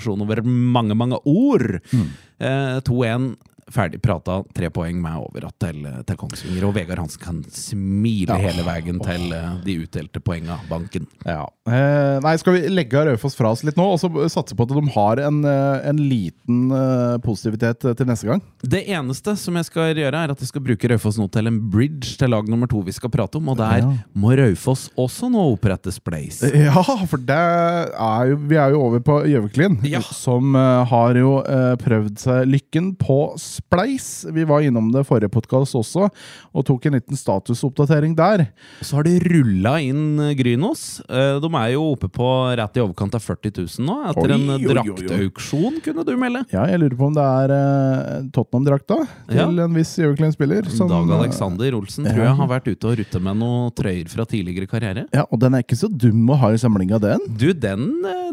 bolsituasjon 0.00 0.22
over 0.22 0.42
mange, 0.42 0.94
mange 0.94 1.18
år. 1.24 1.80
Mm. 1.92 2.08
Eh, 2.40 2.80
2-1. 2.80 3.36
Ferdig 3.70 4.00
prata, 4.02 4.40
tre 4.54 4.70
poeng 4.70 4.98
med 5.02 5.16
over 5.16 5.44
att 5.46 5.58
til, 5.62 5.84
til 6.06 6.16
Kongsvinger. 6.16 6.64
Og 6.66 6.74
Vegard 6.74 6.98
Hansen 6.98 7.20
kan 7.22 7.42
smile 7.54 8.34
Ja. 8.34 8.38
hele 8.50 8.64
veien 8.66 8.98
til 9.04 9.32
eh, 9.32 9.52
de 9.64 9.76
utdelte 9.84 10.20
poenga, 10.20 10.56
banken. 10.68 11.06
Ja. 11.24 11.44
Eh, 11.70 12.18
nei, 12.24 12.32
skal 12.40 12.56
vi 12.56 12.68
legge 12.72 13.04
Raufoss 13.06 13.36
fra 13.38 13.50
oss 13.54 13.62
litt 13.64 13.76
nå, 13.78 13.84
og 13.94 14.00
så 14.02 14.10
satse 14.32 14.56
på 14.58 14.66
at 14.66 14.72
de 14.74 14.82
har 14.96 15.22
en, 15.28 15.44
eh, 15.44 15.88
en 15.90 15.96
liten 16.10 16.70
eh, 16.74 17.18
positivitet 17.22 17.84
til 17.96 18.06
neste 18.10 18.26
gang? 18.26 18.42
Det 18.62 18.82
eneste 18.90 19.36
som 19.38 19.54
jeg 19.60 19.68
skal 19.70 19.94
gjøre, 19.94 20.24
er 20.24 20.34
at 20.34 20.40
jeg 20.42 20.50
skal 20.50 20.64
bruke 20.66 20.90
Raufoss 20.90 21.18
nå 21.20 21.28
til 21.30 21.46
en 21.46 21.60
bridge 21.70 22.16
til 22.18 22.30
lag 22.34 22.48
nummer 22.50 22.66
to 22.70 22.82
vi 22.86 22.92
skal 22.96 23.10
prate 23.14 23.38
om. 23.38 23.48
Og 23.54 23.56
der 23.60 23.78
Ja. 23.84 23.92
må 24.16 24.34
Raufoss 24.36 24.88
også 24.98 25.30
nå 25.30 25.46
opprette 25.54 25.92
Splace. 25.94 26.50
Ja, 26.54 26.82
for 27.06 27.16
det 27.18 27.36
er 27.38 28.30
jo, 28.32 28.36
vi 28.50 28.56
er 28.56 28.70
jo 28.74 28.82
over 28.88 29.00
på 29.00 29.20
Gjøviklin, 29.30 29.78
Ja. 29.86 30.00
som 30.00 30.54
uh, 30.56 30.84
har 30.90 31.14
jo 31.14 31.38
uh, 31.44 31.76
prøvd 31.80 32.18
seg 32.18 32.46
lykken 32.50 32.96
på 32.98 33.20
Spleis. 33.38 33.59
Vi 33.70 34.44
var 34.44 34.60
innom 34.64 34.90
det 34.92 35.04
forrige 35.06 35.30
podkast 35.32 35.74
også, 35.78 36.08
og 36.54 36.64
tok 36.66 36.86
en 36.86 36.96
liten 36.98 37.16
statusoppdatering 37.18 38.14
der. 38.18 38.46
Så 38.82 38.96
har 38.98 39.04
de 39.06 39.18
rulla 39.22 39.76
inn 39.84 40.18
eh, 40.20 40.34
Grynos. 40.38 41.00
Eh, 41.08 41.38
De 41.40 41.50
er 41.54 41.72
jo 41.74 41.84
oppe 41.92 42.08
på 42.12 42.26
rett 42.58 42.76
i 42.76 42.82
overkant 42.82 43.14
av 43.14 43.22
40 43.24 43.52
000 43.78 43.86
nå, 43.86 43.96
etter 44.10 44.34
Oi, 44.34 44.38
en 44.38 44.66
draktauksjon, 44.66 45.80
kunne 45.84 46.04
du 46.06 46.12
melde. 46.20 46.44
Ja, 46.52 46.64
jeg 46.70 46.80
lurer 46.82 46.96
på 46.98 47.08
om 47.10 47.16
det 47.16 47.24
er 47.26 47.54
eh, 47.56 48.28
Tottenham-drakta 48.34 49.00
til 49.30 49.38
Ja. 49.40 49.46
en 49.66 49.74
viss 49.76 49.94
EuroClean-spiller. 50.00 50.68
Dag 50.90 51.10
Alexander 51.20 51.74
Olsen 51.78 52.06
tror 52.08 52.24
jeg 52.24 52.36
har 52.40 52.48
vært 52.50 52.68
ute 52.70 52.88
og 52.90 52.98
rutta 53.00 53.20
med 53.22 53.38
noen 53.40 53.70
trøyer 53.76 54.08
fra 54.10 54.24
tidligere 54.28 54.66
karriere. 54.70 55.06
Ja, 55.14 55.26
og 55.30 55.40
den 55.42 55.54
er 55.54 55.62
ikke 55.64 55.78
så 55.78 55.88
dum 55.90 56.26
å 56.32 56.38
ha 56.40 56.50
i 56.54 56.58
samlinga, 56.60 56.98
den. 57.02 57.22
Du, 57.38 57.50
den, 57.54 57.86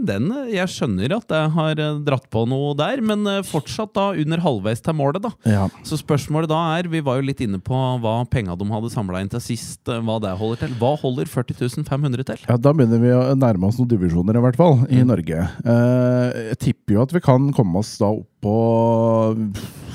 den 0.07 0.29
Jeg 0.51 0.67
skjønner 0.73 1.17
at 1.17 1.31
jeg 1.37 1.51
har 1.57 1.81
dratt 2.07 2.27
på 2.33 2.45
noe 2.49 2.73
der, 2.77 3.01
men 3.05 3.25
fortsatt 3.47 3.93
da 3.97 4.09
under 4.17 4.41
halvveis 4.43 4.81
til 4.83 4.95
målet, 5.07 5.23
da. 5.25 5.31
Ja. 5.49 5.65
Så 5.87 5.99
spørsmålet 6.01 6.51
da 6.51 6.59
er, 6.77 6.89
vi 6.91 7.01
var 7.05 7.19
jo 7.19 7.27
litt 7.27 7.41
inne 7.43 7.59
på 7.63 7.81
hva 8.03 8.19
penga 8.29 8.57
de 8.57 8.67
hadde 8.71 8.93
samla 8.93 9.23
inn 9.23 9.31
til 9.31 9.43
sist, 9.43 9.81
eh, 9.89 10.01
hva 10.03 10.19
det 10.23 10.35
holder 10.37 10.65
til. 10.65 10.77
Hva 10.81 10.93
holder 11.01 11.29
40 11.31 11.87
500 11.87 12.27
til? 12.27 12.45
Ja, 12.47 12.57
Da 12.57 12.73
begynner 12.75 13.01
vi 13.01 13.13
å 13.15 13.35
nærme 13.37 13.69
oss 13.69 13.79
noen 13.79 13.91
divisjoner, 13.91 14.37
i 14.37 14.43
hvert 14.43 14.59
fall, 14.59 14.81
i 14.91 15.03
Norge. 15.07 15.47
Eh, 15.65 16.39
jeg 16.51 16.59
tipper 16.67 16.97
jo 16.97 17.03
at 17.05 17.13
vi 17.15 17.23
kan 17.23 17.51
komme 17.55 17.79
oss 17.81 17.97
da 18.01 18.11
opp 18.13 18.27
på 18.37 18.55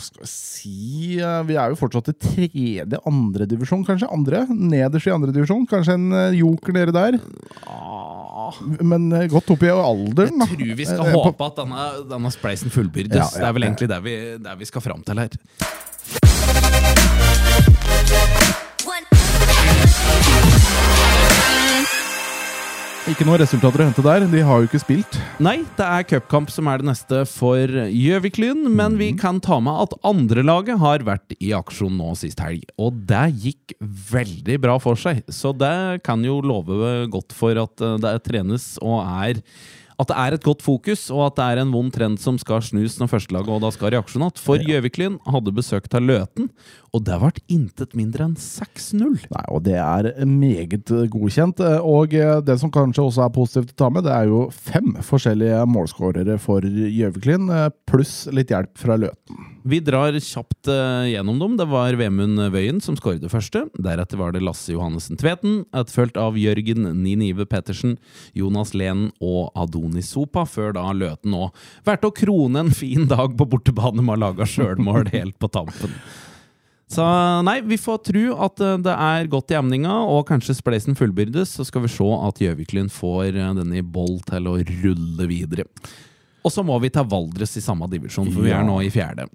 Skal 0.02 0.24
vi 0.24 0.28
si 0.28 1.18
eh, 1.20 1.42
Vi 1.46 1.54
er 1.58 1.70
jo 1.72 1.78
fortsatt 1.78 2.10
i 2.10 2.16
tredje, 2.18 2.98
andre 3.06 3.46
divisjon, 3.46 3.84
kanskje? 3.86 4.10
Andre? 4.12 4.44
Nederst 4.50 5.06
i 5.08 5.14
andre 5.14 5.34
divisjon? 5.34 5.66
Kanskje 5.70 5.96
en 5.98 6.08
eh, 6.16 6.38
joker 6.40 6.74
nede 6.76 6.94
der? 6.96 7.20
Men 8.80 9.12
eh, 9.12 9.28
godt 9.32 9.50
opp 9.54 9.62
i 9.64 9.70
alderen, 9.72 10.38
da. 10.42 10.48
Jeg 10.50 10.58
tror 10.58 10.76
vi 10.82 10.88
skal 10.88 11.06
Eh, 11.06 11.16
håpe 11.18 11.48
at 11.48 11.62
denne, 11.62 11.86
denne 12.10 12.30
spleisen 12.34 12.70
fullbyrdes. 12.74 13.16
Ja, 13.16 13.28
ja, 13.28 13.40
det 13.44 13.48
er 13.48 13.56
vel 13.58 13.66
ja. 13.66 13.72
egentlig 13.72 13.88
det 13.94 14.00
vi, 14.04 14.16
det 14.44 14.58
vi 14.58 14.70
skal 14.70 14.84
fram 14.84 15.02
til 15.06 15.24
her. 15.24 15.40
Ikke 23.10 23.24
noen 23.26 23.40
resultater 23.42 23.82
å 23.82 23.86
hente 23.88 24.02
der. 24.04 24.22
De 24.30 24.40
har 24.46 24.60
jo 24.62 24.68
ikke 24.68 24.78
spilt. 24.78 25.16
Nei, 25.42 25.56
det 25.74 25.82
er 25.82 26.04
cupkamp 26.06 26.52
som 26.54 26.68
er 26.70 26.78
det 26.78 26.86
neste 26.86 27.24
for 27.26 27.66
Gjøvik-Lyn, 27.66 28.68
men 28.70 28.94
vi 29.00 29.08
kan 29.18 29.40
ta 29.42 29.58
med 29.58 29.74
at 29.88 29.96
andrelaget 30.06 30.78
har 30.78 31.02
vært 31.08 31.34
i 31.42 31.50
aksjon 31.56 31.96
nå 31.98 32.12
sist 32.20 32.38
helg. 32.44 32.62
Og 32.78 33.00
det 33.10 33.24
gikk 33.42 33.74
veldig 34.12 34.60
bra 34.62 34.78
for 34.78 34.94
seg, 34.94 35.24
så 35.26 35.50
det 35.50 36.04
kan 36.06 36.22
jo 36.22 36.38
love 36.46 37.08
godt 37.10 37.34
for 37.34 37.58
at 37.64 37.82
eh, 37.82 37.98
det 38.06 38.14
trenes 38.28 38.76
og 38.78 39.00
er 39.02 39.42
at 40.00 40.10
det 40.10 40.18
er 40.18 40.36
et 40.36 40.46
godt 40.46 40.64
fokus, 40.64 41.08
og 41.12 41.26
at 41.28 41.38
det 41.38 41.48
er 41.48 41.62
en 41.62 41.74
vond 41.74 41.92
trend 41.94 42.20
som 42.22 42.38
skal 42.40 42.62
snus 42.64 42.98
når 43.00 43.10
førstelaget 43.12 43.52
og 43.52 43.64
da 43.64 43.72
skal 43.74 43.94
i 43.94 44.00
aksjon 44.00 44.26
igjen. 44.26 44.42
For 44.42 44.62
Gjøviklyn 44.62 45.18
hadde 45.28 45.54
besøkt 45.56 45.96
av 45.98 46.06
Løten, 46.06 46.50
og 46.92 47.04
det 47.06 47.16
ble 47.22 47.30
intet 47.54 47.94
mindre 47.96 48.26
enn 48.28 48.34
6-0. 48.36 49.14
Nei, 49.32 49.44
og 49.48 49.62
det 49.64 49.78
er 49.80 50.10
meget 50.28 50.92
godkjent. 51.12 51.62
Og 51.88 52.12
det 52.44 52.58
som 52.60 52.72
kanskje 52.72 53.06
også 53.06 53.24
er 53.24 53.32
positivt 53.32 53.72
å 53.72 53.78
ta 53.84 53.88
med, 53.92 54.04
det 54.04 54.12
er 54.12 54.28
jo 54.28 54.42
fem 54.52 54.92
forskjellige 55.00 55.62
målskårere 55.72 56.36
for 56.42 56.64
Gjøviklin, 56.66 57.48
eh, 57.48 57.70
pluss 57.88 58.26
litt 58.32 58.52
hjelp 58.52 58.76
fra 58.80 58.98
Løten. 59.00 59.48
Vi 59.64 59.78
drar 59.84 60.16
kjapt 60.18 60.68
eh, 60.68 61.12
gjennom 61.14 61.38
dem. 61.40 61.56
Det 61.56 61.68
var 61.70 61.96
Vemund 61.96 62.40
Wøien 62.52 62.80
som 62.82 62.96
skåret 62.98 63.24
første. 63.30 63.64
Deretter 63.78 64.18
var 64.20 64.34
det 64.34 64.42
Lasse 64.44 64.74
Johannessen 64.74 65.16
Tveten, 65.20 65.62
etterfulgt 65.70 66.18
av 66.20 66.36
Jørgen 66.36 66.90
Ninive 67.00 67.46
Pettersen, 67.48 67.96
Jonas 68.36 68.74
Lenen 68.74 69.12
og 69.22 69.52
Adonis 69.56 69.91
Sopa, 70.00 70.46
før 70.48 70.72
da 70.78 70.88
Løten 70.96 71.36
òg 71.36 71.52
Verdt 71.84 72.06
å 72.08 72.14
krone 72.16 72.62
en 72.64 72.72
fin 72.72 73.04
dag 73.10 73.36
på 73.36 73.46
bortebane 73.52 74.00
med 74.00 74.16
å 74.16 74.22
lage 74.22 74.48
sjølmål 74.48 75.10
helt 75.12 75.36
på 75.36 75.52
tampen. 75.52 75.92
Så 76.92 77.04
nei, 77.46 77.58
vi 77.64 77.78
får 77.80 78.02
tro 78.08 78.24
at 78.44 78.60
eh, 78.60 78.78
det 78.84 78.92
er 78.92 79.28
godt 79.32 79.52
i 79.52 79.56
emninga, 79.56 79.94
og 80.12 80.26
kanskje 80.28 80.56
spleisen 80.58 80.96
fullbyrdes, 80.98 81.54
så 81.56 81.64
skal 81.64 81.86
vi 81.86 81.92
se 81.92 82.08
at 82.28 82.40
Gjøviklyn 82.42 82.90
får 82.92 83.30
eh, 83.32 83.52
denne 83.56 83.80
i 83.80 83.84
boll 83.84 84.18
til 84.28 84.50
å 84.50 84.58
rulle 84.60 85.28
videre. 85.30 85.64
Og 86.42 86.52
så 86.52 86.64
må 86.66 86.76
vi 86.82 86.90
ta 86.92 87.04
Valdres 87.06 87.56
i 87.56 87.64
samme 87.64 87.88
divisjon, 87.88 88.28
for 88.34 88.44
vi 88.44 88.52
er 88.52 88.64
nå 88.66 88.80
i 88.84 88.90
fjerde. 88.92 89.28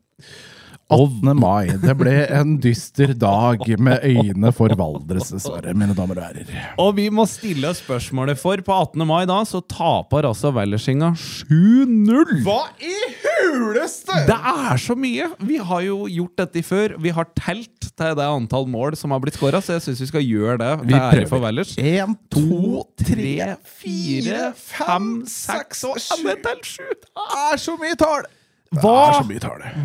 18. 0.87 1.33
mai. 1.35 1.67
Det 1.81 1.93
ble 1.99 2.13
en 2.31 2.53
dyster 2.63 3.11
dag 3.19 3.63
med 3.83 4.05
øyne 4.07 4.53
for 4.55 4.71
Valdres, 4.79 5.33
dessverre, 5.33 5.73
mine 5.75 5.95
damer 5.97 6.21
og 6.21 6.27
herrer. 6.29 6.51
Og 6.79 6.93
vi 6.95 7.09
må 7.11 7.25
stille 7.27 7.73
spørsmålet 7.75 8.39
for 8.39 8.61
på 8.63 8.77
18. 8.85 9.03
mai 9.09 9.25
da, 9.27 9.41
så 9.47 9.59
taper 9.67 10.29
altså 10.29 10.53
Wellersinga 10.55 11.11
7-0! 11.19 12.37
Hva 12.45 12.61
i 12.79 12.93
huleste?! 13.25 14.21
Det 14.29 14.37
er 14.53 14.79
så 14.79 14.95
mye! 14.95 15.27
Vi 15.43 15.59
har 15.59 15.83
jo 15.89 16.05
gjort 16.07 16.39
dette 16.45 16.63
før. 16.63 16.95
Vi 17.03 17.11
har 17.19 17.27
telt 17.35 17.91
til 17.91 18.15
det 18.15 18.29
antall 18.29 18.69
mål 18.71 18.95
som 18.95 19.11
har 19.11 19.19
blitt 19.23 19.35
skåra, 19.35 19.59
så 19.59 19.75
jeg 19.75 19.89
syns 19.89 20.05
vi 20.05 20.09
skal 20.13 20.23
gjøre 20.23 20.57
det. 20.63 20.71
Vi 20.87 20.95
ære 20.95 21.27
for 21.27 21.35
prøver. 21.35 21.45
Wellers. 21.49 21.75
Én, 21.83 22.15
To, 22.31 22.85
tre, 23.03 23.57
fire, 23.81 24.51
fem, 24.55 25.11
seks 25.27 25.83
og 25.89 25.99
sju! 25.99 26.23
Det 26.31 27.27
er 27.43 27.59
så 27.59 27.75
mye 27.81 27.99
tall! 27.99 28.27
Hva? 28.75 29.21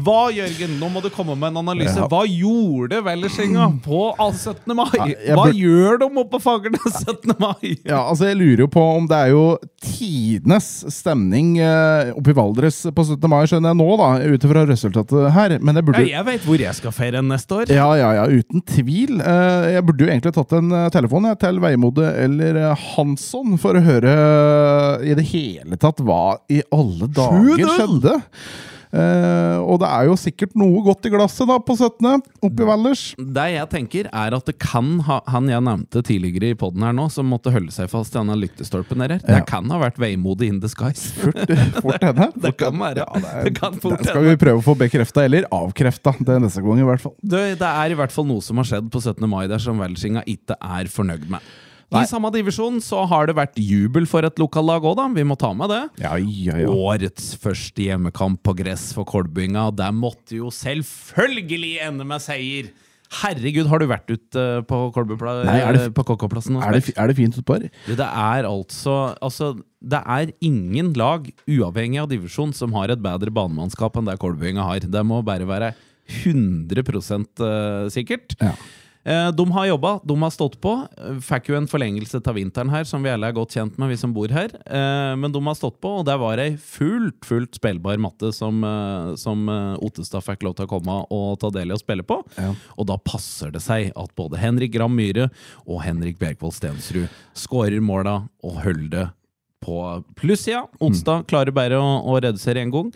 Hva, 0.03 0.21
Jørgen, 0.35 0.73
nå 0.81 0.89
må 0.91 1.01
du 1.05 1.09
komme 1.15 1.37
med 1.39 1.53
en 1.53 1.61
analyse. 1.63 1.95
Ja. 2.01 2.09
Hva 2.11 2.25
gjorde 2.27 2.99
Wellersenga 3.07 3.69
på 3.85 4.01
17. 4.19 4.75
mai? 4.75 4.89
Ja, 5.23 5.37
Hva 5.37 5.45
burde- 5.47 5.61
gjør 5.61 5.99
de 6.03 6.09
oppe 6.11 6.31
på 6.33 6.41
Fagernes 6.43 6.97
17. 7.05 7.35
mai? 7.39 7.77
Ja, 7.87 8.01
altså 8.11 8.27
Jeg 8.33 8.37
lurer 8.41 8.65
jo 8.65 8.69
på 8.75 8.83
om 8.97 9.07
det 9.07 9.19
er 9.19 9.31
jo 9.35 9.45
tidenes 9.83 10.67
stemning 10.93 11.55
eh, 11.63 12.11
oppe 12.17 12.33
i 12.33 12.37
Valdres 12.37 12.81
på 12.95 13.05
17. 13.07 13.29
mai, 13.31 13.45
skjønner 13.51 13.71
jeg 13.73 13.79
nå, 13.83 13.89
da, 14.01 14.09
ut 14.35 14.47
ifra 14.49 14.65
resultatet 14.69 15.31
her. 15.37 15.57
Men 15.63 15.79
jeg 15.79 15.87
burde 15.89 16.03
Ja, 16.07 16.19
jeg 16.19 16.29
vet 16.33 16.47
hvor 16.49 16.59
jeg 16.67 16.75
skal 16.81 16.97
feire 16.97 17.23
neste 17.23 17.61
år. 17.63 17.71
Ja, 17.73 17.87
ja, 17.99 18.11
ja, 18.19 18.27
uten 18.27 18.65
tvil. 18.67 19.21
Eh, 19.23 19.71
Jeg 19.77 19.87
burde 19.87 20.05
jo 20.05 20.11
egentlig 20.11 20.35
tatt 20.35 20.53
en 20.59 20.73
eh, 20.73 20.89
telefon 20.95 21.31
jeg, 21.31 21.39
til 21.47 21.63
Veimode 21.63 22.11
eller 22.27 22.75
Hansson 22.75 23.57
for 23.63 23.79
å 23.79 23.85
høre 23.85 24.17
i 25.07 25.15
det 25.15 25.25
hele 25.31 25.79
tatt 25.81 26.03
hva 26.03 26.37
i 26.51 26.61
alle 26.75 27.09
dager 27.13 27.63
skjedde. 27.79 28.19
Eh, 28.93 29.57
og 29.65 29.79
det 29.81 29.89
er 29.89 30.05
jo 30.11 30.17
sikkert 30.21 30.53
noe 30.61 30.83
godt 30.85 31.07
i 31.09 31.13
glasset 31.15 31.49
da 31.49 31.55
på 31.65 31.73
17. 31.79 32.23
oppe 32.45 32.61
i 32.65 32.67
Valdres. 32.69 33.05
Det 33.17 33.47
jeg 33.55 33.69
tenker, 33.73 34.09
er 34.13 34.37
at 34.37 34.49
det 34.51 34.59
kan 34.61 34.99
ha 35.07 35.21
Han 35.33 35.49
jeg 35.49 35.65
nevnte 35.65 36.03
tidligere 36.05 36.51
i 36.53 36.59
poden 36.61 36.85
her 36.85 36.93
nå, 36.97 37.07
som 37.13 37.31
måtte 37.33 37.53
holde 37.55 37.73
seg 37.73 37.89
fast 37.93 38.13
i 38.13 38.19
denne 38.21 38.37
lyktestolpen 38.37 39.01
der, 39.01 39.17
det 39.23 39.39
Ja. 39.39 39.45
kan 39.49 39.71
ha 39.73 39.79
vært 39.81 39.97
veimodig 40.03 40.51
in 40.53 40.61
disguise. 40.61 41.15
Fort 41.81 42.03
henne. 42.05 42.29
Det 42.43 42.53
kan 42.61 42.77
være. 42.79 43.07
Ja, 43.07 43.21
det, 43.23 43.33
er, 43.33 43.45
Det 43.49 43.55
kan 43.59 43.81
fort 43.81 43.99
det 44.03 44.11
skal 44.13 44.25
vi 44.29 44.37
prøve 44.41 44.61
å 44.61 44.67
få 44.67 44.77
bekrefta, 44.79 45.25
eller 45.25 45.49
avkrefta. 45.53 46.13
Det 46.21 46.37
er 46.37 46.45
neste 46.45 46.61
gang, 46.65 46.81
i 46.83 46.87
hvert 46.87 47.01
fall. 47.05 47.15
Det, 47.23 47.43
det 47.61 47.69
er 47.73 47.95
i 47.95 47.99
hvert 47.99 48.13
fall 48.13 48.27
noe 48.29 48.45
som 48.45 48.61
har 48.61 48.69
skjedd 48.69 48.91
på 48.93 49.01
17. 49.01 49.25
mai 49.31 49.47
der 49.51 49.63
som 49.63 49.81
Valdresinga 49.81 50.25
ikke 50.29 50.59
er 50.61 50.91
fornøyd 50.93 51.29
med. 51.33 51.41
Nei. 51.93 52.03
I 52.05 52.09
samme 52.09 52.31
divisjon 52.33 52.79
så 52.81 53.03
har 53.11 53.27
det 53.29 53.37
vært 53.37 53.59
jubel 53.61 54.07
for 54.09 54.25
et 54.25 54.39
lokallag 54.41 54.85
òg, 54.89 54.97
da. 54.97 55.09
Vi 55.13 55.25
må 55.29 55.37
ta 55.39 55.53
med 55.57 55.69
det. 55.73 55.83
Ja, 56.01 56.15
ja, 56.17 56.57
ja. 56.65 56.69
Årets 56.73 57.35
første 57.43 57.85
hjemmekamp 57.85 58.41
på 58.47 58.55
gress 58.57 58.91
for 58.97 59.05
Kolbynga. 59.09 59.69
Der 59.77 59.93
måtte 59.93 60.39
jo 60.41 60.49
selvfølgelig 60.55 61.75
ende 61.85 62.07
med 62.09 62.25
seier! 62.25 62.73
Herregud, 63.13 63.67
har 63.69 63.83
du 63.83 63.85
vært 63.91 64.09
ute 64.09 64.43
på 64.65 64.77
er 64.89 65.77
det- 65.77 65.93
KK-plassen 65.93 66.57
og 66.57 66.63
Er 66.65 66.73
det, 66.73 66.83
spilt? 66.83 66.95
fi- 66.97 67.03
er 67.03 67.07
det 67.09 67.17
fint 67.19 67.37
utpå 67.37 67.59
her? 67.61 67.69
Det 67.87 68.01
er 68.01 68.47
altså 68.49 68.95
Altså, 69.21 69.51
det 69.85 70.01
er 70.07 70.33
ingen 70.41 70.95
lag, 70.95 71.29
uavhengig 71.47 72.01
av 72.01 72.09
divisjon, 72.09 72.55
som 72.55 72.73
har 72.73 72.89
et 72.89 73.03
bedre 73.03 73.29
banemannskap 73.31 73.97
enn 74.01 74.07
det 74.09 74.19
Kolbynga 74.19 74.65
har. 74.65 74.81
Det 74.81 75.05
må 75.05 75.23
bare 75.23 75.45
være 75.45 75.75
100 76.09 76.79
eh, 76.79 77.89
sikkert. 77.93 78.35
Ja. 78.41 78.55
Eh, 79.05 79.31
De 79.35 79.45
har 79.51 79.67
jobba, 79.67 80.01
de 80.07 80.17
har 80.23 80.31
stått 80.31 80.61
på. 80.63 80.73
Eh, 80.99 81.17
Fikk 81.25 81.49
jo 81.51 81.57
en 81.59 81.67
forlengelse 81.67 82.21
til 82.23 82.37
vinteren 82.37 82.71
her, 82.71 82.85
som 82.87 83.03
vi 83.03 83.11
alle 83.11 83.27
er 83.31 83.37
godt 83.37 83.57
kjent 83.57 83.79
med, 83.79 83.91
vi 83.91 83.97
som 83.99 84.13
bor 84.15 84.29
her. 84.31 84.55
Eh, 84.67 85.15
Men 85.19 85.33
de 85.35 85.43
har 85.43 85.55
stått 85.59 85.81
på, 85.83 85.99
og 86.01 86.07
det 86.07 86.17
var 86.21 86.39
ei 86.39 86.57
fullt, 86.57 87.25
fullt 87.27 87.59
spillbar 87.59 87.99
matte 87.99 88.33
som, 88.33 88.63
som 89.19 89.49
Ottestad 89.83 90.23
fikk 90.23 90.43
lov 90.47 90.55
til 90.57 90.67
å 90.67 90.71
komme 90.71 90.99
og 91.11 91.39
ta 91.43 91.51
del 91.51 91.71
i 91.71 91.77
og 91.77 91.83
spille 91.83 92.03
på. 92.07 92.21
Ja. 92.39 92.53
Og 92.79 92.87
da 92.87 92.97
passer 92.97 93.51
det 93.51 93.63
seg 93.65 93.91
at 93.97 94.15
både 94.19 94.39
Henrik 94.39 94.73
Gram 94.77 94.95
Myhre 94.95 95.31
og 95.67 95.83
Henrik 95.83 96.19
Bergvold 96.23 96.55
Stensrud 96.55 97.09
skårer 97.35 97.81
måla 97.83 98.23
og 98.45 98.63
holder 98.63 98.89
det 98.93 99.09
på 99.63 99.77
plussida. 100.19 100.65
Otstad 100.83 101.29
klarer 101.31 101.55
bare 101.55 101.77
å, 101.79 101.91
å 102.11 102.17
redusere 102.19 102.59
én 102.65 102.73
gang. 102.75 102.89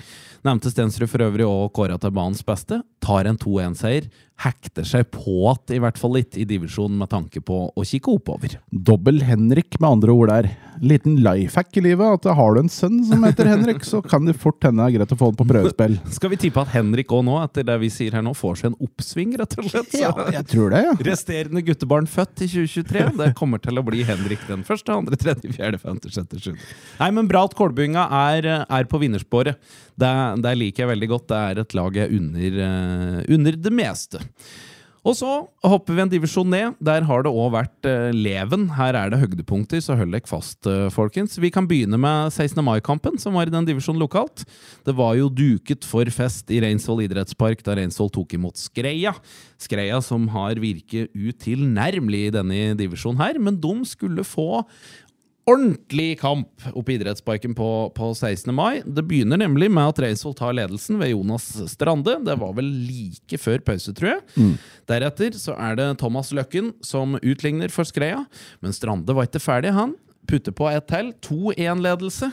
Nevnte 0.46 0.70
Stensrud 0.72 1.06
for 1.12 1.22
øvrig 1.22 1.46
òg 1.46 1.70
kåra 1.76 1.94
til 2.02 2.10
banens 2.14 2.42
beste. 2.46 2.80
Tar 3.02 3.28
en 3.30 3.38
2-1-seier. 3.38 4.08
Hekter 4.36 4.84
seg 4.84 5.06
på 5.14 5.46
at 5.48 5.72
i 5.72 5.78
hvert 5.80 5.96
fall 5.96 6.12
litt 6.18 6.36
i 6.36 6.44
divisjonen 6.44 6.98
med 7.00 7.08
tanke 7.08 7.40
på 7.40 7.56
å 7.72 7.84
kikke 7.88 8.12
oppover. 8.18 8.58
Dobbel 8.68 9.22
Henrik, 9.24 9.78
med 9.80 9.88
andre 9.96 10.12
ord 10.12 10.28
der. 10.28 10.48
Liten 10.84 11.14
life 11.24 11.56
hack 11.56 11.72
i 11.80 11.82
livet. 11.86 12.18
At 12.18 12.36
har 12.36 12.52
du 12.52 12.60
en 12.60 12.68
sønn 12.68 12.98
som 13.08 13.24
heter 13.24 13.48
Henrik, 13.48 13.80
så 13.88 14.02
kan 14.04 14.26
det 14.28 14.34
fort 14.36 14.60
hende 14.66 14.84
det 14.84 14.90
er 14.92 14.98
greit 14.98 15.14
å 15.16 15.18
få 15.22 15.30
den 15.32 15.38
på 15.40 15.46
prøvespill. 15.48 15.96
Skal 16.18 16.34
vi 16.34 16.38
tippe 16.42 16.60
at 16.60 16.74
Henrik 16.74 17.14
òg 17.16 17.24
nå, 17.24 17.38
etter 17.46 17.64
det 17.64 17.78
vi 17.80 17.88
sier 17.94 18.12
her 18.18 18.26
nå, 18.26 18.34
får 18.36 18.60
seg 18.60 18.68
en 18.74 18.76
oppsving, 18.84 19.32
rett 19.40 19.56
og 19.56 19.70
slett? 19.72 19.88
Så- 19.96 20.02
Ja, 20.04 20.12
jeg 20.36 20.44
tror 20.52 20.76
det, 20.76 20.82
ja. 20.84 20.92
Resterende 21.08 21.64
guttebarn 21.64 22.04
født 22.12 22.44
i 22.44 22.50
2023, 22.52 23.06
det 23.22 23.30
kommer 23.40 23.62
til 23.64 23.80
å 23.80 23.86
bli 23.88 24.04
Henrik 24.04 24.44
den 24.50 24.66
første, 24.68 24.92
andre, 25.00 25.16
tredje, 25.16 25.48
fjerde, 25.56 25.80
femte, 25.80 26.12
sjette, 26.12 26.36
sjuende. 26.44 26.60
Nei, 27.00 27.08
men 27.16 27.32
bra 27.32 27.46
at 27.48 27.56
Kolbynga 27.56 28.04
er, 28.36 28.52
er 28.68 28.84
på 28.92 29.00
vinnersporet. 29.00 29.56
Det, 29.96 30.14
det 30.44 30.54
liker 30.60 30.84
jeg 30.84 30.92
veldig 30.94 31.10
godt. 31.14 31.28
Det 31.32 31.42
er 31.42 31.60
et 31.62 31.76
lag 31.78 32.00
jeg 32.02 32.16
unner, 32.20 32.62
eh, 32.68 33.20
unner 33.36 33.60
det 33.60 33.72
meste. 33.74 34.22
Og 35.06 35.14
så 35.14 35.28
hopper 35.62 35.94
vi 35.94 36.02
en 36.02 36.10
divisjon 36.10 36.48
ned. 36.50 36.74
Der 36.82 37.04
har 37.06 37.22
det 37.22 37.30
òg 37.30 37.52
vært 37.54 37.86
eh, 37.86 38.08
leven. 38.10 38.66
Her 38.74 38.96
er 38.98 39.12
det 39.12 39.20
høydepunkter, 39.20 39.78
så 39.84 39.94
hold 39.98 40.10
dere 40.16 40.26
fast, 40.26 40.66
eh, 40.66 40.88
folkens. 40.90 41.36
Vi 41.38 41.52
kan 41.54 41.68
begynne 41.70 41.98
med 42.00 42.32
16. 42.34 42.58
mai-kampen, 42.66 43.20
som 43.22 43.38
var 43.38 43.46
i 43.46 43.54
den 43.54 43.68
divisjonen 43.68 44.02
lokalt. 44.02 44.42
Det 44.86 44.96
var 44.98 45.14
jo 45.14 45.30
duket 45.30 45.86
for 45.86 46.10
fest 46.10 46.50
i 46.50 46.58
Reinsvoll 46.64 47.04
idrettspark 47.06 47.62
da 47.66 47.78
Reinsvoll 47.78 48.10
tok 48.16 48.34
imot 48.34 48.58
Skreia. 48.58 49.14
Skreia 49.62 50.02
som 50.02 50.26
har 50.34 50.58
virket 50.58 51.14
utilnærmelig 51.14 52.26
i 52.26 52.34
denne 52.34 52.74
divisjonen 52.78 53.22
her, 53.22 53.38
men 53.38 53.62
de 53.62 53.76
skulle 53.86 54.26
få 54.26 54.64
ordentlig 55.46 56.16
kamp 56.18 56.64
oppe 56.72 56.92
i 56.92 56.96
idrettsparken 56.98 57.54
på, 57.54 57.68
på 57.94 58.08
16. 58.14 58.50
mai. 58.54 58.80
Det 58.82 59.04
begynner 59.06 59.38
nemlig 59.38 59.68
med 59.70 59.92
at 59.92 60.00
Reisvoll 60.02 60.34
tar 60.34 60.56
ledelsen 60.58 60.98
ved 60.98 61.12
Jonas 61.12 61.46
Strande. 61.70 62.16
Det 62.26 62.34
var 62.40 62.56
vel 62.56 62.66
like 62.66 63.38
før 63.38 63.62
pause, 63.66 63.94
tror 63.94 64.16
jeg. 64.16 64.24
Deretter 64.90 65.38
så 65.38 65.54
er 65.68 65.78
det 65.78 65.86
Thomas 66.02 66.32
Løkken 66.34 66.72
som 66.84 67.14
utligner 67.22 67.70
for 67.70 67.86
Skreia, 67.86 68.24
men 68.60 68.74
Strande 68.74 69.14
var 69.14 69.28
ikke 69.30 69.42
ferdig, 69.44 69.70
han. 69.76 69.94
Putter 70.26 70.50
på 70.58 70.66
ett 70.72 70.88
til. 70.90 71.12
2-1-ledelse. 71.22 72.32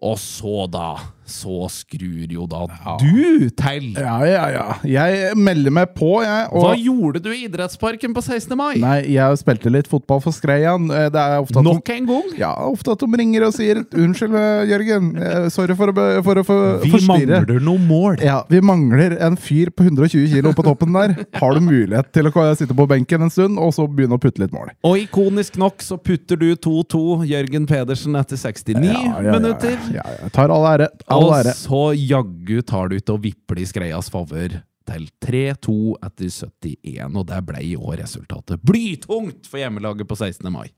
Og 0.00 0.16
så, 0.22 0.62
da, 0.72 0.94
så 1.28 1.68
skrur 1.72 2.30
jo 2.32 2.46
da 2.50 2.64
du 3.00 3.48
til! 3.58 3.90
Ja, 3.98 4.18
ja, 4.26 4.44
ja. 4.54 4.66
Jeg 4.88 5.36
melder 5.38 5.74
meg 5.74 5.92
på, 5.96 6.18
jeg. 6.24 6.48
Hva 6.52 6.72
gjorde 6.78 7.22
du 7.24 7.30
i 7.34 7.44
idrettsparken 7.46 8.14
på 8.16 8.22
16. 8.24 8.56
mai? 8.58 8.76
Nei, 8.82 8.98
jeg 9.14 9.38
spilte 9.42 9.70
litt 9.72 9.88
fotball 9.90 10.22
for 10.24 10.32
Skreian. 10.36 10.88
Eh, 10.90 11.08
Det 11.12 11.20
er 11.22 11.38
ofte 11.42 11.58
at 11.60 11.64
Nok 11.68 11.90
en 11.94 12.06
gang? 12.08 12.32
Ja, 12.38 12.52
ofte 12.68 12.92
at 12.94 13.02
de 13.04 13.06
ringer 13.20 13.46
og 13.48 13.54
sier 13.56 13.82
'Unnskyld, 13.84 14.34
eh, 14.34 14.66
Jørgen. 14.72 15.10
eh, 15.20 15.48
Sorry 15.48 15.74
for 15.74 15.92
å, 15.92 16.22
for 16.24 16.34
å 16.42 16.44
for, 16.44 16.78
Vi 16.82 16.90
forstyrre'. 16.90 17.40
mangler 17.44 17.60
noe 17.60 17.78
mål. 17.78 18.20
Ja, 18.22 18.42
Vi 18.48 18.60
mangler 18.60 19.16
en 19.20 19.36
fyr 19.36 19.70
på 19.70 19.84
120 19.84 20.28
kilo 20.32 20.52
på 20.52 20.62
toppen 20.64 20.92
der. 20.92 21.26
Har 21.34 21.54
du 21.54 21.60
mulighet 21.60 22.12
til 22.12 22.24
å 22.24 22.56
sitte 22.56 22.74
på 22.74 22.86
benken 22.88 23.22
en 23.22 23.30
stund 23.30 23.58
og 23.58 23.72
så 23.74 23.86
begynne 23.88 24.16
å 24.16 24.20
putte 24.20 24.38
litt 24.40 24.52
mål? 24.52 24.70
Og 24.84 24.96
ikonisk 24.98 25.56
nok 25.58 25.78
så 25.82 25.96
putter 26.02 26.36
du 26.38 26.54
2-2 26.56 27.24
Jørgen 27.28 27.66
Pedersen 27.66 28.14
etter 28.16 28.36
69 28.36 28.84
Ja, 28.84 28.92
ja, 28.92 29.20
ja, 29.22 29.32
minutter. 29.38 29.76
Ja, 29.92 30.02
ja, 30.04 30.16
jeg 30.24 30.32
tar 30.32 30.50
all 30.50 30.64
ære. 30.78 30.88
Og 31.24 31.34
ære. 31.38 31.54
så 31.58 31.82
jaggu 31.98 32.62
tar 32.62 32.88
du 32.88 32.96
ut 33.00 33.10
og 33.14 33.22
vipper 33.24 33.58
det 33.58 33.66
i 33.66 33.70
Skreias 33.72 34.10
favør 34.12 34.60
til 34.88 35.08
3-2 35.20 35.74
etter 36.06 36.30
71, 36.32 37.16
og 37.20 37.26
det 37.28 37.42
ble 37.44 37.60
i 37.62 37.74
år 37.76 37.98
resultatet. 38.00 38.62
Blytungt 38.64 39.46
for 39.50 39.60
hjemmelaget 39.60 40.08
på 40.08 40.16
16. 40.16 40.48
mai. 40.52 40.68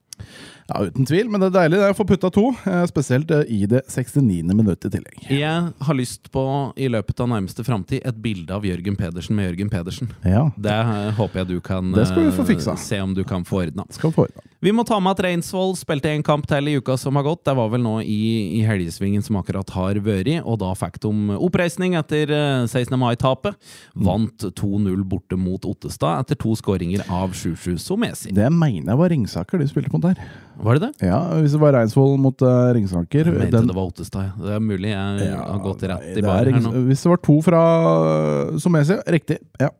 Ja, 0.69 0.83
Uten 0.85 1.07
tvil, 1.07 1.29
men 1.31 1.41
det 1.41 1.47
er 1.49 1.55
deilig 1.55 1.79
det 1.79 1.85
er 1.87 1.93
å 1.95 1.97
få 1.97 2.05
putta 2.05 2.29
to. 2.29 2.43
eh, 2.69 2.83
Spesielt 2.91 3.31
eh, 3.33 3.41
i 3.49 3.63
det 3.65 3.79
69. 3.89 4.51
minuttet 4.53 4.91
i 4.91 4.97
tillegg. 4.99 5.23
Jeg 5.33 5.71
har 5.87 5.97
lyst 5.97 6.29
på, 6.31 6.43
i 6.77 6.87
løpet 6.91 7.23
av 7.23 7.31
nærmeste 7.31 7.65
framtid, 7.65 8.03
et 8.05 8.19
bilde 8.21 8.53
av 8.53 8.67
Jørgen 8.67 8.99
Pedersen 8.99 9.35
med 9.39 9.47
Jørgen 9.49 9.71
Pedersen. 9.73 10.11
Ja, 10.27 10.43
Det 10.59 10.75
eh, 10.77 11.09
håper 11.17 11.41
jeg 11.41 11.47
du 11.55 11.59
kan 11.65 11.89
Det 11.95 12.05
skal 12.11 12.27
vi 12.27 12.35
få 12.37 12.45
fiksa. 12.51 12.75
se 12.77 12.99
om 13.01 13.15
du 13.17 13.23
kan 13.23 13.43
få 13.47 13.63
ordna. 13.63 13.87
skal 13.89 14.11
få 14.13 14.27
ordna. 14.27 14.45
Vi 14.61 14.69
må 14.77 14.83
ta 14.85 14.99
med 15.01 15.15
at 15.15 15.21
Reinsvoll 15.25 15.71
spilte 15.79 16.11
en 16.13 16.21
kamp 16.21 16.45
til 16.45 16.67
i 16.69 16.75
uka 16.77 16.93
som 17.01 17.15
har 17.17 17.23
gått. 17.25 17.39
Det 17.47 17.55
var 17.57 17.71
vel 17.73 17.81
nå 17.81 17.95
i, 18.05 18.59
i 18.59 18.61
helgesvingen 18.67 19.23
som 19.25 19.39
akkurat 19.39 19.71
har 19.73 19.97
vært, 20.05 20.29
og 20.45 20.59
da 20.61 20.69
fikk 20.77 20.99
de 21.01 21.11
oppreisning 21.41 21.95
etter 21.97 22.29
eh, 22.35 22.67
16. 22.69 22.93
mai-tapet. 23.01 23.57
Vant 24.05 24.45
2-0 24.59 25.01
borte 25.09 25.39
mot 25.41 25.65
Ottestad 25.65 26.21
etter 26.27 26.37
to 26.43 26.53
skåringer 26.59 27.01
av 27.09 27.33
Sjusju 27.33 27.73
Somesi. 27.81 28.35
Det 28.37 28.51
mener 28.53 28.91
jeg 28.93 28.99
var 29.01 29.09
Ringsaker 29.15 29.63
de 29.63 29.69
spilte 29.71 29.89
mot 29.95 30.05
der. 30.05 30.21
Var 30.61 30.77
det 30.77 30.91
det? 30.91 31.07
Ja, 31.09 31.23
Hvis 31.41 31.55
det 31.57 31.61
var 31.63 31.73
Reinsvoll 31.79 32.19
mot 32.21 32.43
uh, 32.45 32.69
Ringsaker 32.77 33.31
Jeg 33.31 33.33
mente 33.39 33.55
den- 33.57 33.71
det 33.71 33.77
var 33.79 33.89
Ottestad. 33.89 34.29
ja. 34.29 34.45
Det 34.45 34.53
er 34.59 34.61
mulig 34.61 34.91
jeg 34.93 35.25
Ja, 35.31 35.39
har 35.55 35.63
gått 35.65 35.87
rett 35.89 36.17
i 36.21 36.21
bar 36.21 36.45
er 36.45 36.51
her 36.53 36.61
nå. 36.67 36.75
Hvis 36.91 37.01
det 37.01 37.09
var 37.15 37.23
to 37.25 37.39
fra 37.49 37.63
uh, 38.53 38.59
Somesi, 38.61 38.99
riktig. 39.09 39.39
Ja. 39.57 39.71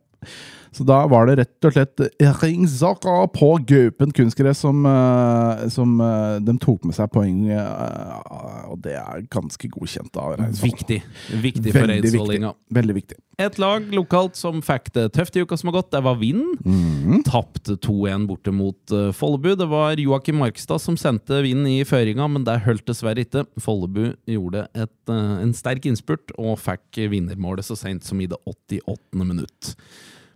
Så 0.72 0.86
da 0.88 1.02
var 1.10 1.28
det 1.28 1.34
rett 1.42 1.66
og 1.68 1.74
slett 1.74 2.00
Ringsaker 2.40 3.26
på 3.34 3.48
Gaupen 3.68 4.12
kunstgress 4.16 4.62
som, 4.64 4.86
uh, 4.88 5.66
som 5.72 5.98
uh, 6.00 6.38
de 6.40 6.54
tok 6.62 6.86
med 6.88 6.96
seg 6.96 7.10
poeng, 7.12 7.42
uh, 7.52 8.70
og 8.72 8.80
det 8.84 8.96
er 8.96 9.26
ganske 9.32 9.68
godkjent 9.74 10.16
av 10.16 10.38
Reinsvoll. 10.40 10.72
Viktig. 10.72 10.98
Viktig 11.42 11.74
for. 11.74 11.90
Reinsvollinga. 11.92 12.54
Veldig 12.72 12.96
viktig. 12.96 13.18
Et 13.42 13.58
lag 13.60 13.84
lokalt 13.92 14.38
som 14.38 14.62
fikk 14.64 14.90
det 14.96 15.06
tøft 15.16 15.36
i 15.36 15.42
uka 15.44 15.58
som 15.60 15.68
har 15.68 15.76
gått, 15.80 15.90
det 15.92 16.02
var 16.06 16.16
Vind. 16.20 16.62
Mm. 16.64 17.20
Tapte 17.26 17.76
2-1 17.84 18.26
borte 18.30 18.54
mot 18.54 18.94
Follebu. 19.16 19.50
Det 19.58 19.68
var 19.68 20.00
Joakim 20.00 20.40
Markstad 20.40 20.80
som 20.84 20.96
sendte 21.00 21.42
Vind 21.44 21.68
i 21.68 21.80
føringa, 21.88 22.28
men 22.32 22.46
det 22.48 22.60
holdt 22.64 22.86
dessverre 22.88 23.24
ikke. 23.26 23.44
Follebu 23.60 24.14
gjorde 24.30 24.66
et, 24.72 24.96
en 25.12 25.56
sterk 25.56 25.88
innspurt 25.90 26.32
og 26.38 26.60
fikk 26.62 27.02
vinnermålet 27.12 27.66
så 27.66 27.76
seint 27.76 28.06
som 28.06 28.20
i 28.22 28.30
det 28.30 28.40
88. 28.46 28.96
minutt. 29.24 29.74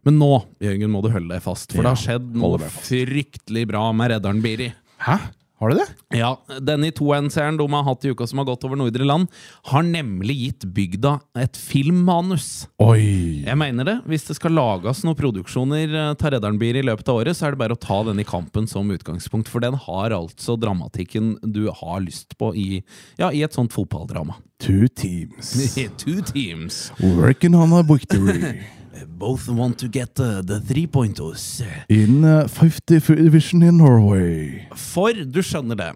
Men 0.06 0.20
nå 0.22 0.32
Jørgen, 0.62 0.92
må 0.92 1.02
du 1.02 1.10
holde 1.10 1.34
deg 1.34 1.42
fast, 1.42 1.72
for 1.74 1.82
det 1.82 1.92
har 1.92 1.98
skjedd 1.98 2.36
noe 2.38 2.70
fryktelig 2.78 3.66
bra 3.72 3.88
med 3.96 4.14
redderen 4.14 4.44
Biri. 4.44 4.70
Hæ? 5.02 5.18
Har 5.56 5.72
du 5.72 5.78
det? 5.78 5.86
Ja, 6.18 6.34
Denne 6.60 6.90
2N-seeren 6.92 7.56
de 7.56 7.64
har 7.72 7.84
hatt 7.86 8.04
i 8.04 8.10
uka 8.12 8.26
som 8.28 8.42
har 8.42 8.44
gått 8.50 8.66
over 8.68 8.76
Nordre 8.76 9.06
Land, 9.08 9.30
har 9.70 9.86
nemlig 9.86 10.36
gitt 10.36 10.66
bygda 10.76 11.14
et 11.40 11.56
filmmanus. 11.56 12.66
Oi! 12.84 13.40
Jeg 13.46 13.56
mener 13.56 13.88
det. 13.88 13.94
Hvis 14.04 14.28
det 14.28 14.36
skal 14.36 14.52
lages 14.52 15.00
noen 15.06 15.16
produksjoner 15.16 15.96
eh, 15.96 16.12
til 16.20 16.34
Redder'n-bier 16.36 16.82
i 16.82 16.84
løpet 16.84 17.08
av 17.08 17.22
året, 17.22 17.38
så 17.38 17.48
er 17.48 17.56
det 17.56 17.62
bare 17.64 17.78
å 17.78 17.80
ta 17.80 18.02
den 18.04 18.20
i 18.20 18.28
kampen 18.28 18.68
som 18.68 18.92
utgangspunkt. 18.92 19.48
For 19.48 19.64
den 19.64 19.80
har 19.86 20.12
altså 20.18 20.58
dramatikken 20.60 21.38
du 21.40 21.70
har 21.72 22.04
lyst 22.04 22.36
på 22.36 22.52
i, 22.52 22.82
ja, 23.16 23.32
i 23.32 23.40
et 23.46 23.56
sånt 23.56 23.72
fotballdrama. 23.72 24.36
Two 24.60 24.92
teams. 24.92 25.56
Two 26.04 26.20
teams. 26.20 26.90
Working 27.00 27.56
on 27.56 27.72
a 27.72 27.80
victory. 27.80 28.60
Both 29.06 29.48
want 29.48 29.78
to 29.82 29.88
get 29.88 30.18
uh, 30.20 30.40
the 30.42 30.60
three 30.60 30.86
pointers. 30.86 31.62
In 31.88 32.24
uh, 32.24 32.46
50th 32.48 33.14
division 33.16 33.62
in 33.62 33.78
Norway. 33.78 34.66
For 34.74 35.12
du 35.12 35.42
skjønner 35.44 35.76
det. 35.76 35.92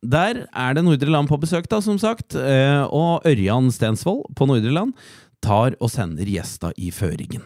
Der 0.00 0.46
er 0.48 0.74
det 0.74 0.84
Nordre 0.86 1.10
Land 1.12 1.28
på 1.28 1.36
besøk, 1.42 1.68
da, 1.68 1.80
som 1.84 1.98
sagt. 2.00 2.34
eh, 2.34 2.82
Og 2.88 3.20
Ørjan 3.28 3.68
Stensvold 3.70 4.30
på 4.34 4.46
Nordre 4.48 4.72
Land 4.72 4.94
tar 5.44 5.76
og 5.80 5.90
sender 5.92 6.24
gjesta 6.24 6.70
i 6.80 6.88
føringen. 6.90 7.42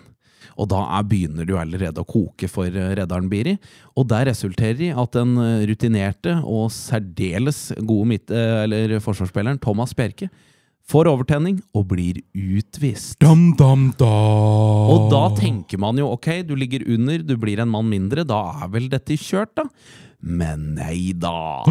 Og 0.54 0.68
da 0.70 0.84
er, 1.00 1.02
begynner 1.10 1.42
du 1.48 1.56
allerede 1.58 1.98
å 1.98 2.06
koke 2.06 2.46
for 2.46 2.70
eh, 2.70 2.92
redderen 2.94 3.26
Biri. 3.32 3.56
Og 3.98 4.06
det 4.06 4.20
resulterer 4.30 4.84
i 4.86 4.92
at 4.94 5.16
den 5.18 5.34
eh, 5.42 5.64
rutinerte 5.66 6.36
og 6.46 6.70
særdeles 6.70 7.72
gode 7.82 8.06
midt, 8.12 8.30
eh, 8.30 8.62
eller 8.68 9.00
forsvarsspilleren 9.02 9.58
Thomas 9.58 9.94
Bjerke 9.98 10.30
får 10.90 11.08
overtenning 11.08 11.60
og 11.76 11.88
blir 11.94 12.20
utvist. 12.34 13.16
Dam, 13.22 13.52
dam, 13.58 13.88
da. 13.98 14.10
Og 14.92 15.08
da 15.12 15.26
tenker 15.38 15.80
man 15.80 16.00
jo 16.00 16.10
ok, 16.14 16.42
du 16.48 16.54
ligger 16.58 16.84
under, 16.94 17.24
du 17.24 17.36
blir 17.40 17.62
en 17.62 17.72
mann 17.72 17.88
mindre, 17.90 18.26
da 18.28 18.40
er 18.64 18.72
vel 18.74 18.90
dette 18.92 19.16
kjørt, 19.20 19.54
da? 19.56 19.68
Men 20.24 20.72
nei 20.78 21.12
da. 21.20 21.62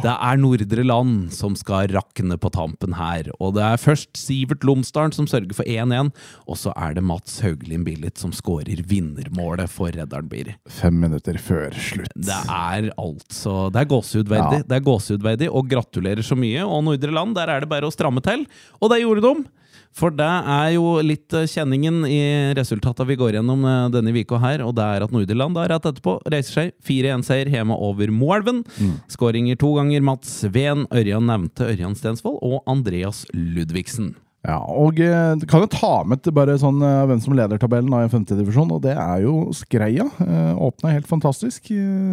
Det 0.00 0.12
er 0.12 0.38
Nordre 0.40 0.84
Land 0.86 1.34
som 1.36 1.52
skal 1.58 1.90
rakne 1.92 2.38
på 2.40 2.48
tampen 2.54 2.94
her. 2.96 3.28
Og 3.36 3.52
det 3.58 3.66
er 3.66 3.80
først 3.80 4.16
Sivert 4.16 4.64
Lomsdalen 4.64 5.12
som 5.12 5.28
sørger 5.28 5.52
for 5.58 5.68
1-1, 5.68 6.08
og 6.48 6.56
så 6.56 6.72
er 6.80 6.96
det 6.96 7.04
Mats 7.04 7.42
Hauglin 7.44 7.84
Billit 7.84 8.20
som 8.20 8.32
skårer 8.32 8.80
vinnermålet 8.88 9.68
for 9.68 9.92
Redderen 9.92 10.30
Biri. 10.32 10.56
Fem 10.80 10.96
minutter 11.02 11.36
før 11.36 11.76
slutt. 11.76 12.16
Det 12.16 12.40
er 12.48 12.88
altså 12.96 13.68
Det 13.74 13.84
er 13.84 13.92
gåsehudverdig. 13.92 14.62
Ja. 14.62 14.68
Det 14.70 14.78
er 14.78 14.88
gåsehudverdig, 14.88 15.52
og 15.52 15.68
gratulerer 15.68 16.24
så 16.24 16.38
mye. 16.38 16.64
Og 16.64 16.86
Nordre 16.88 17.12
Land, 17.12 17.36
der 17.36 17.52
er 17.52 17.64
det 17.64 17.70
bare 17.70 17.88
å 17.88 17.94
stramme 17.94 18.24
til. 18.24 18.48
Og 18.80 18.94
det 18.94 19.02
gjorde 19.04 19.28
de! 19.28 19.48
For 19.96 20.14
det 20.14 20.28
er 20.28 20.70
jo 20.76 21.00
litt 21.02 21.34
eh, 21.34 21.48
kjenningen 21.50 22.04
i 22.06 22.20
resultatet 22.56 23.08
vi 23.08 23.18
går 23.18 23.36
gjennom 23.38 23.66
eh, 23.66 23.88
denne 23.92 24.14
uka 24.14 24.38
her, 24.42 24.62
og 24.64 24.76
det 24.78 24.86
er 24.86 25.04
at 25.04 25.12
Nordirland 25.14 25.58
da 25.58 25.66
rett 25.72 25.90
etterpå 25.90 26.16
reiser 26.30 26.56
seg 26.56 26.72
4-1-seier 26.86 27.50
hjemme 27.50 27.74
over 27.74 28.12
Moelven. 28.14 28.62
Skåringer 29.10 29.58
to 29.60 29.74
ganger 29.76 30.04
Mats 30.06 30.40
Sveen, 30.44 30.86
Ørjan 30.94 31.26
nevnte 31.28 31.68
Ørjan 31.72 31.98
Stensvold 31.98 32.38
og 32.38 32.60
Andreas 32.70 33.24
Ludvigsen. 33.34 34.14
Ja, 34.46 34.56
og 34.62 34.96
eh, 35.04 35.34
du 35.36 35.42
kan 35.50 35.66
jo 35.66 35.68
ta 35.68 35.90
med 36.08 36.22
til 36.24 36.32
bare 36.38 36.54
sånn 36.56 36.78
hvem 36.80 37.18
som 37.20 37.34
leder 37.36 37.60
tabellen 37.60 37.92
i 37.98 38.08
femtedivisjon, 38.08 38.70
og 38.72 38.80
det 38.86 38.94
er 38.94 39.24
jo 39.26 39.50
Skreia. 39.58 40.06
Åpna 40.54 40.94
helt 40.94 41.10
fantastisk. 41.10 41.72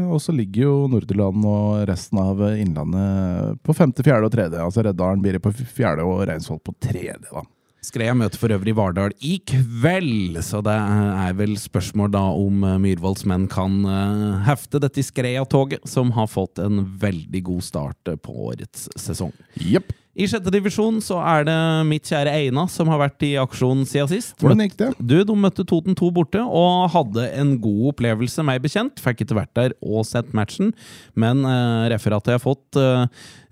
Og 0.10 0.18
så 0.20 0.36
ligger 0.36 0.66
jo 0.66 0.74
Nordirland 0.92 1.46
og 1.46 1.86
resten 1.88 2.20
av 2.26 2.42
Innlandet 2.58 3.62
på 3.64 3.78
femte, 3.78 4.04
fjerde 4.04 4.28
og 4.28 4.34
tredje. 4.34 4.66
Altså 4.66 4.84
Reddalen 4.84 5.22
blir 5.24 5.40
på 5.40 5.54
fjerde 5.62 6.10
og 6.10 6.26
Reinsvoll 6.28 6.60
på 6.66 6.76
tredje, 6.84 7.22
da. 7.30 7.46
Skreia 7.88 8.14
møter 8.18 8.40
for 8.40 8.52
øvrig 8.52 8.74
Vardal 8.76 9.14
i 9.24 9.38
kveld, 9.48 10.36
så 10.44 10.60
det 10.66 10.74
er 10.76 11.36
vel 11.40 11.56
spørsmål 11.60 12.12
da 12.16 12.24
om 12.36 12.66
eh, 12.68 12.80
Myhrvolds 12.84 13.24
menn 13.30 13.46
kan 13.52 13.80
eh, 13.88 14.42
hefte 14.48 14.82
dette 14.84 15.06
Skreia-toget, 15.06 15.88
som 15.88 16.12
har 16.18 16.28
fått 16.28 16.60
en 16.64 16.82
veldig 17.00 17.44
god 17.48 17.64
start 17.64 18.12
eh, 18.12 18.20
på 18.20 18.36
årets 18.50 18.90
sesong. 19.00 19.32
Jepp. 19.56 19.94
I 20.18 20.26
sjette 20.26 20.50
divisjon 20.50 20.96
så 21.06 21.20
er 21.22 21.44
det 21.46 21.56
mitt 21.86 22.10
kjære 22.10 22.32
Eina 22.34 22.64
som 22.72 22.90
har 22.90 22.98
vært 23.04 23.22
i 23.28 23.36
aksjon 23.38 23.84
siden 23.86 24.10
sist. 24.10 24.34
Hvordan 24.42 24.64
gikk 24.66 24.78
det? 24.80 24.88
Du, 24.98 25.14
De 25.28 25.36
møtte 25.38 25.66
Toten 25.70 25.94
2 25.98 26.10
borte 26.16 26.42
og 26.42 26.88
hadde 26.96 27.28
en 27.38 27.52
god 27.62 27.92
opplevelse, 27.92 28.42
meg 28.48 28.64
bekjent. 28.64 28.98
Fikk 29.04 29.22
ikke 29.26 29.38
vært 29.38 29.54
der 29.60 29.76
og 29.86 30.08
sett 30.10 30.34
matchen, 30.38 30.72
men 31.14 31.46
eh, 31.46 31.86
referatet 31.94 32.34
jeg 32.34 32.40
har 32.40 32.46
fått, 32.48 32.80
eh, 32.82 33.06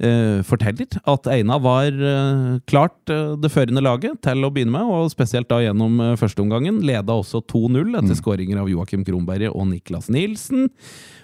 eh, 0.10 0.42
forteller 0.48 0.98
at 1.14 1.30
Eina 1.36 1.60
var 1.62 1.94
eh, 1.94 2.58
klart 2.66 3.14
eh, 3.14 3.36
det 3.38 3.54
førende 3.54 3.86
laget 3.86 4.18
til 4.26 4.42
å 4.42 4.50
begynne 4.56 4.74
med, 4.74 4.90
og 4.90 5.14
spesielt 5.14 5.52
da 5.54 5.62
gjennom 5.62 6.02
eh, 6.02 6.16
førsteomgangen. 6.18 6.82
Leda 6.88 7.20
også 7.22 7.44
2-0 7.46 7.94
etter 8.02 8.18
skåringer 8.18 8.64
av 8.64 8.74
Joakim 8.74 9.06
Kronberget 9.06 9.54
og 9.54 9.70
Niklas 9.70 10.10
Nilsen. 10.10 10.72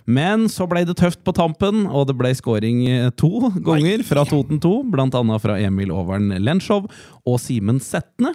Men 0.06 0.48
så 0.52 0.68
ble 0.70 0.84
det 0.88 0.98
tøft 1.00 1.22
på 1.26 1.34
tampen, 1.38 1.86
og 1.88 2.08
det 2.10 2.18
ble 2.20 2.34
skåring 2.38 2.86
eh, 2.90 3.10
to 3.20 3.52
ganger 3.66 4.06
fra 4.08 4.26
Toten 4.28 4.62
2, 4.64 4.76
blant 4.94 5.18
annet 5.18 5.44
fra 5.44 5.58
Emil 5.62 5.94
Overn 5.94 6.32
Lenshov 6.42 6.88
og 7.26 7.42
Simen 7.42 7.82
Setne. 7.84 8.34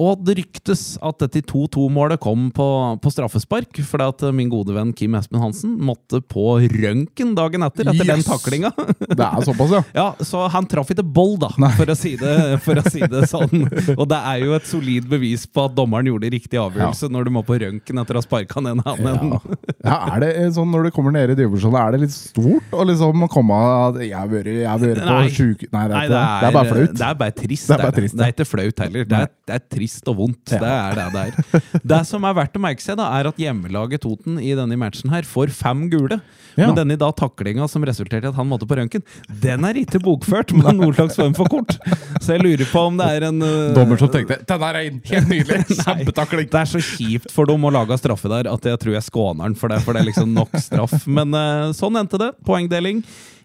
Og 0.00 0.18
det 0.26 0.34
ryktes 0.40 0.96
at 1.06 1.20
dette 1.22 1.44
2-2-målet 1.46 2.18
kom 2.22 2.48
på, 2.54 2.66
på 2.98 3.10
straffespark, 3.14 3.78
fordi 3.86 4.06
at 4.10 4.24
min 4.34 4.50
gode 4.50 4.74
venn 4.74 4.90
Kim 4.96 5.14
Espen 5.14 5.38
Hansen 5.38 5.76
måtte 5.78 6.18
på 6.18 6.56
røntgen 6.58 7.34
dagen 7.38 7.62
etter, 7.62 7.86
etter 7.92 8.08
den 8.08 8.22
Yes! 8.24 8.26
taklinga. 8.26 8.72
Det 8.74 9.22
er 9.22 9.44
såpass, 9.46 9.76
ja. 9.76 9.82
Ja, 10.00 10.06
så 10.26 10.48
han 10.50 10.66
traff 10.70 10.90
ikke 10.90 11.04
boll, 11.06 11.36
da, 11.38 11.52
for 11.78 11.90
å, 11.90 11.94
si 11.98 12.16
det, 12.18 12.34
for 12.64 12.80
å 12.80 12.84
si 12.90 13.04
det 13.06 13.22
sånn. 13.30 13.68
Og 13.94 14.08
det 14.10 14.18
er 14.18 14.42
jo 14.42 14.56
et 14.58 14.66
solid 14.66 15.06
bevis 15.10 15.46
på 15.46 15.68
at 15.68 15.76
dommeren 15.78 16.10
gjorde 16.10 16.32
riktig 16.34 16.58
avgjørelse 16.58 17.12
når 17.14 17.28
du 17.28 17.32
må 17.36 17.44
på 17.46 17.60
røntgen 17.62 18.02
etter 18.02 18.18
å 18.18 18.22
ha 18.22 18.26
sparka 18.26 18.64
den 18.66 18.82
hanen. 18.82 19.36
Ja. 19.36 19.38
ja, 19.86 20.00
er 20.16 20.24
det 20.24 20.32
eh, 20.40 20.50
sånn 20.54 20.70
Når 20.74 20.88
du 20.88 20.90
kommer 20.96 21.14
ned 21.14 21.34
i 21.34 21.38
divisjonen, 21.38 21.78
er 21.78 21.94
det 21.94 22.02
litt 22.06 22.14
stort 22.14 22.74
å 22.74 22.86
liksom 22.88 23.24
komme 23.30 23.56
Jeg 24.02 24.14
har 24.16 24.30
vært 24.32 25.02
på 25.04 25.22
sjuke... 25.36 25.70
Nei, 25.70 25.86
det 25.90 25.94
er, 25.94 25.94
Nei, 25.94 26.04
det. 26.10 26.18
det 26.18 26.48
er 26.48 26.56
bare 26.58 26.70
flaut. 26.72 26.94
Det 26.98 27.06
er 27.06 27.18
bare 27.22 27.36
trist. 27.38 27.68
Det 27.68 27.76
er 27.76 27.84
bare 27.84 27.96
trist, 28.00 28.16
det 28.18 28.24
ja. 28.24 28.28
er 28.28 28.36
ikke 28.36 28.48
flaut 28.48 28.84
heller. 28.84 29.08
Det 29.08 29.20
er, 29.20 29.32
det 29.44 29.56
er 29.56 29.64
trist 29.84 30.08
og 30.08 30.16
vondt. 30.18 30.44
Det 30.48 30.60
er 30.60 30.96
det 30.96 31.06
det 31.14 31.24
er. 31.28 31.80
Det 31.84 32.00
som 32.08 32.24
er 32.24 32.36
verdt 32.36 32.56
å 32.56 32.62
merke 32.62 32.82
seg, 32.84 32.96
da, 33.00 33.10
er 33.18 33.28
at 33.30 33.40
hjemmelaget 33.40 34.04
Toten 34.04 34.40
i 34.40 34.54
denne 34.56 34.78
matchen 34.80 35.12
her 35.12 35.26
får 35.28 35.52
fem 35.54 35.88
gule. 35.92 36.20
Ja. 36.54 36.68
Men 36.68 36.78
denne 36.78 36.96
da 37.00 37.10
taklinga 37.14 37.66
som 37.70 37.84
resulterte 37.86 38.28
i 38.28 38.32
at 38.32 38.38
han 38.38 38.48
måtte 38.48 38.68
på 38.68 38.78
røntgen, 38.78 39.04
den 39.42 39.66
er 39.66 39.78
ikke 39.80 40.00
bokført 40.02 40.54
med 40.56 40.70
noen 40.78 40.94
slags 40.96 41.18
form 41.18 41.34
for 41.36 41.50
kort. 41.50 41.76
Så 42.22 42.36
jeg 42.36 42.44
lurer 42.44 42.68
på 42.70 42.86
om 42.90 42.98
det 43.00 43.10
er 43.16 43.28
en 43.30 43.42
uh, 43.42 43.74
Dommer 43.76 44.00
som 44.00 44.12
tenkte 44.12 44.40
'Den 44.46 44.66
er 44.68 44.80
inn! 44.84 45.02
Helt 45.10 45.30
nydelig! 45.30 45.60
Kjempetakling!' 45.84 46.50
Det 46.52 46.62
er 46.62 46.72
så 46.76 46.82
kjipt 46.82 47.34
for 47.34 47.50
dem 47.50 47.66
å 47.66 47.74
lage 47.74 47.98
straffe 48.00 48.30
der 48.30 48.50
at 48.50 48.70
jeg 48.70 48.80
tror 48.82 48.96
jeg 48.96 49.08
skåner 49.08 49.48
den 49.48 49.58
for 49.58 49.72
det, 49.72 49.80
for 49.84 49.96
det 49.96 50.04
er 50.04 50.10
liksom 50.12 50.34
nok 50.34 50.54
straff. 50.62 51.06
Men 51.06 51.34
uh, 51.34 51.70
sånn 51.76 51.98
endte 52.00 52.20
det. 52.20 52.32
Poengdeling. 52.46 53.02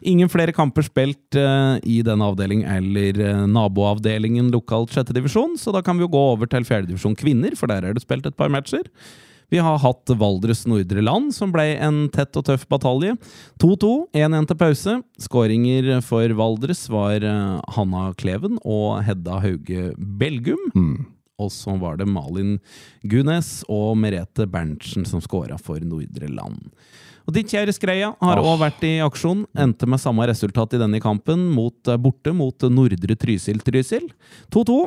Ingen 0.07 0.29
flere 0.31 0.53
kamper 0.55 0.85
spilt 0.87 1.35
uh, 1.35 1.75
i 1.83 1.99
den 2.05 2.21
avdeling 2.23 2.63
eller 2.63 3.17
uh, 3.19 3.47
naboavdelingen 3.51 4.51
lokalt 4.53 4.93
sjette 4.95 5.15
divisjon, 5.15 5.57
så 5.59 5.73
da 5.75 5.83
kan 5.83 5.99
vi 5.99 6.05
jo 6.05 6.13
gå 6.13 6.21
over 6.35 6.47
til 6.47 6.67
fjerdedivisjon 6.67 7.17
kvinner, 7.19 7.57
for 7.59 7.71
der 7.71 7.83
er 7.83 7.97
det 7.97 8.05
spilt 8.05 8.29
et 8.29 8.37
par 8.39 8.51
matcher. 8.53 8.87
Vi 9.49 9.57
har 9.57 9.79
hatt 9.81 10.11
Valdres 10.19 10.65
Nordre 10.69 11.01
Land, 11.01 11.33
som 11.33 11.51
ble 11.53 11.71
en 11.81 12.03
tett 12.13 12.37
og 12.37 12.45
tøff 12.45 12.67
batalje. 12.69 13.15
2-2, 13.61 13.91
1-1 14.13 14.49
til 14.51 14.59
pause. 14.59 14.97
Skåringer 15.25 15.89
for 16.05 16.35
Valdres 16.37 16.83
var 16.93 17.25
eh, 17.25 17.55
Hanna 17.75 18.09
Kleven 18.19 18.59
og 18.61 19.01
Hedda 19.07 19.39
Hauge 19.41 19.89
Belgum. 19.97 20.69
Og 21.39 21.49
så 21.55 21.73
var 21.79 21.97
det 21.97 22.09
Malin 22.11 22.57
Gunes 23.07 23.63
og 23.71 23.95
Merete 23.97 24.45
Berntsen 24.49 25.07
som 25.07 25.23
skåra 25.23 25.57
for 25.57 25.81
Nordre 25.81 26.29
Land. 26.29 26.69
Og 27.29 27.35
ditt 27.35 27.51
kjære 27.53 27.73
Skreia 27.75 28.13
har 28.21 28.41
òg 28.41 28.57
vært 28.61 28.85
i 28.85 28.95
aksjon. 29.05 29.43
Endte 29.57 29.89
med 29.89 30.01
samme 30.01 30.25
resultat 30.29 30.73
i 30.73 30.81
denne 30.81 31.01
kampen, 31.01 31.47
mot, 31.53 31.77
eh, 31.87 31.97
borte 31.97 32.33
mot 32.37 32.69
Nordre 32.69 33.17
Trysil-Trysil. 33.17 34.09
2-2. 34.53 34.81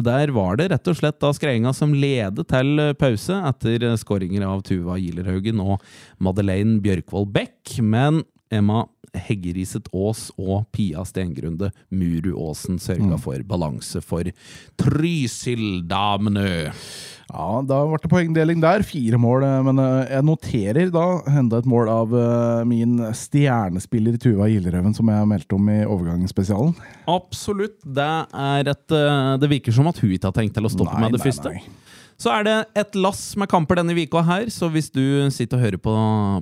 Der 0.00 0.30
var 0.32 0.56
det 0.56 0.70
rett 0.72 0.88
og 0.88 0.96
slett 0.96 1.18
da 1.20 1.28
Skreiinga 1.36 1.74
som 1.76 1.92
ledet 1.92 2.46
til 2.48 2.80
pause 2.96 3.36
etter 3.50 3.84
skåringer 4.00 4.46
av 4.48 4.62
Tuva 4.64 4.96
Gilerhaugen 4.96 5.60
og 5.60 5.84
Madeleine 6.16 6.78
Bjørkvold 6.80 7.28
Beck. 7.34 7.74
Men 7.84 8.22
Emma 8.48 8.86
Heggeriset 9.12 9.90
Aas 9.92 10.30
og 10.40 10.64
Pia 10.72 11.04
Stengrunde 11.04 11.68
Muru 11.92 12.32
Aasen 12.40 12.80
sørga 12.80 13.18
for 13.20 13.44
balanse 13.44 14.00
for 14.00 14.24
Trysil-damene. 14.80 16.72
Ja, 17.32 17.62
da 17.64 17.78
ble 17.88 17.96
det 18.02 18.10
poengdeling 18.12 18.60
der. 18.60 18.82
Fire 18.84 19.16
mål. 19.20 19.46
eh, 19.48 19.60
Men 19.64 19.78
eh, 19.80 20.10
jeg 20.18 20.26
noterer 20.28 20.90
da 20.92 21.04
enda 21.32 21.62
et 21.62 21.68
mål 21.70 21.88
av 21.88 22.12
eh, 22.12 22.64
min 22.68 22.98
stjernespiller 23.16 24.18
Tuva 24.20 24.50
Gilderøven, 24.52 24.92
som 24.96 25.08
jeg 25.08 25.30
meldte 25.30 25.56
om 25.56 25.70
i 25.72 25.78
overgangsspesialen. 25.86 26.74
Absolutt. 27.08 27.78
Det, 27.84 28.10
er 28.36 28.68
et, 28.74 28.98
det 29.40 29.48
virker 29.48 29.72
som 29.72 29.88
at 29.88 30.02
hun 30.02 30.12
ikke 30.12 30.28
har 30.28 30.36
tenkt 30.36 30.58
til 30.58 30.68
å 30.68 30.72
stoppe 30.76 30.92
Nei, 30.98 31.06
med 31.06 31.16
det 31.16 31.22
nei, 31.22 31.30
første. 31.30 31.54
nei. 31.56 31.64
Så 32.22 32.30
er 32.30 32.44
det 32.46 32.56
et 32.78 32.94
lass 33.00 33.22
med 33.40 33.48
kamper 33.50 33.80
denne 33.80 33.96
uka 33.98 34.20
her, 34.22 34.44
så 34.52 34.68
hvis 34.70 34.92
du 34.94 35.00
sitter 35.34 35.56
og 35.58 35.64
hører 35.64 35.80
på, 35.82 35.94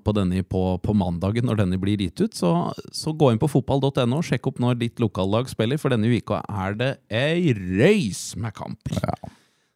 på 0.05 0.12
denne 0.18 0.42
på, 0.44 0.64
på 0.83 0.92
mandagen 0.98 1.46
når 1.48 1.62
denne 1.62 1.79
blir 1.81 2.03
gitt 2.03 2.20
ut, 2.20 2.35
så, 2.37 2.50
så 2.92 3.14
gå 3.16 3.31
inn 3.33 3.40
på 3.40 3.48
fotball.no 3.48 4.18
og 4.18 4.26
sjekk 4.26 4.50
opp 4.50 4.59
når 4.61 4.76
ditt 4.83 5.00
lokallag 5.00 5.48
spiller, 5.48 5.81
for 5.81 5.94
denne 5.94 6.11
uka 6.12 6.42
er 6.50 6.76
det 6.76 6.90
ei 7.09 7.55
røys 7.57 8.35
med 8.37 8.53
kamper. 8.59 8.98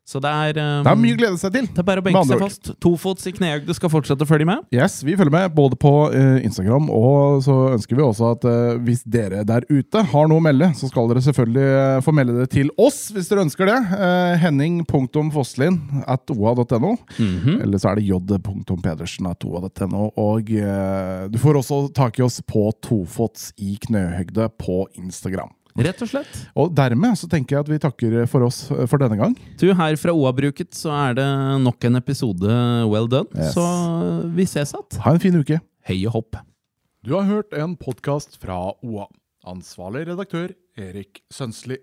Så 0.05 0.21
det 0.21 0.29
er, 0.29 0.59
um, 0.61 0.85
Det 0.85 0.91
er 0.93 0.99
mye 1.01 1.15
å 1.15 1.17
glede 1.17 1.39
seg 1.41 1.53
til. 1.55 1.67
det 1.73 1.81
er 1.81 1.87
bare 1.89 2.03
å 2.03 2.05
benke 2.05 2.23
seg 2.29 2.43
fast. 2.43 2.69
Tofots 2.85 3.25
i 3.31 3.33
knehøyde 3.33 3.73
skal 3.77 3.89
fortsette 3.89 4.27
å 4.27 4.29
følge 4.29 4.45
med. 4.51 4.67
Yes, 4.75 4.99
Vi 5.01 5.15
følger 5.17 5.33
med 5.33 5.55
både 5.57 5.79
på 5.81 5.93
uh, 6.13 6.45
Instagram, 6.45 6.91
og 6.93 7.41
så 7.47 7.55
ønsker 7.73 7.97
vi 7.97 8.05
også 8.05 8.35
at 8.35 8.45
uh, 8.45 8.77
hvis 8.85 9.01
dere 9.09 9.41
der 9.49 9.65
ute 9.71 10.05
har 10.13 10.29
noe 10.29 10.43
å 10.43 10.45
melde, 10.45 10.69
så 10.77 10.91
skal 10.93 11.09
dere 11.09 11.25
selvfølgelig 11.25 11.65
uh, 11.73 12.03
få 12.05 12.15
melde 12.21 12.37
det 12.43 12.51
til 12.53 12.69
oss 12.77 13.01
hvis 13.17 13.33
dere 13.33 13.47
ønsker 13.47 13.73
det. 13.73 13.79
Uh, 13.97 14.37
Henning.fosslin 14.45 15.81
at 16.05 16.37
oa.no. 16.37 16.95
Eller 17.65 17.81
så 17.81 17.95
er 17.95 18.03
det 18.03 18.09
j.pedersen 18.11 19.33
at 19.33 19.49
oa.no. 19.49 20.11
Og 20.21 20.53
du 21.33 21.41
får 21.41 21.63
også 21.63 21.81
tak 21.97 22.21
i 22.21 22.25
oss 22.27 22.43
på 22.45 22.69
Tofots 22.85 23.55
i 23.57 23.79
knøhøgde 23.81 24.51
på 24.61 24.85
Instagram. 25.01 25.53
Rett 25.75 26.03
og 26.05 26.07
slett. 26.07 26.37
Og 26.55 26.71
dermed 26.71 27.17
så 27.19 27.27
tenker 27.27 27.57
jeg 27.57 27.65
at 27.65 27.71
vi 27.73 27.79
takker 27.83 28.13
for 28.31 28.47
oss 28.47 28.61
eh, 28.71 28.85
for 28.87 29.03
denne 29.03 29.17
gang. 29.19 29.33
Du, 29.59 29.67
her 29.75 29.97
fra 29.99 30.13
OA-bruket 30.15 30.71
så 30.79 30.93
er 30.95 31.17
det 31.19 31.27
nok 31.65 31.83
en 31.89 31.99
episode 31.99 32.59
well 32.93 33.09
done, 33.11 33.27
Yes. 33.35 33.55
så 33.57 33.65
vi 34.37 34.47
ses 34.47 34.75
att. 34.75 35.01
Ha 35.03 35.15
en 35.17 35.21
fin 35.21 35.35
uke. 35.35 35.59
Hei 35.89 35.99
og 36.07 36.13
hopp. 36.21 36.37
Du 37.05 37.13
har 37.19 37.27
hørt 37.27 37.53
en 37.59 37.75
podkast 37.77 38.39
fra 38.41 38.57
OA. 38.87 39.09
Ansvarlig 39.51 40.07
redaktør 40.09 40.55
Erik 40.79 41.21
Sønsli. 41.35 41.77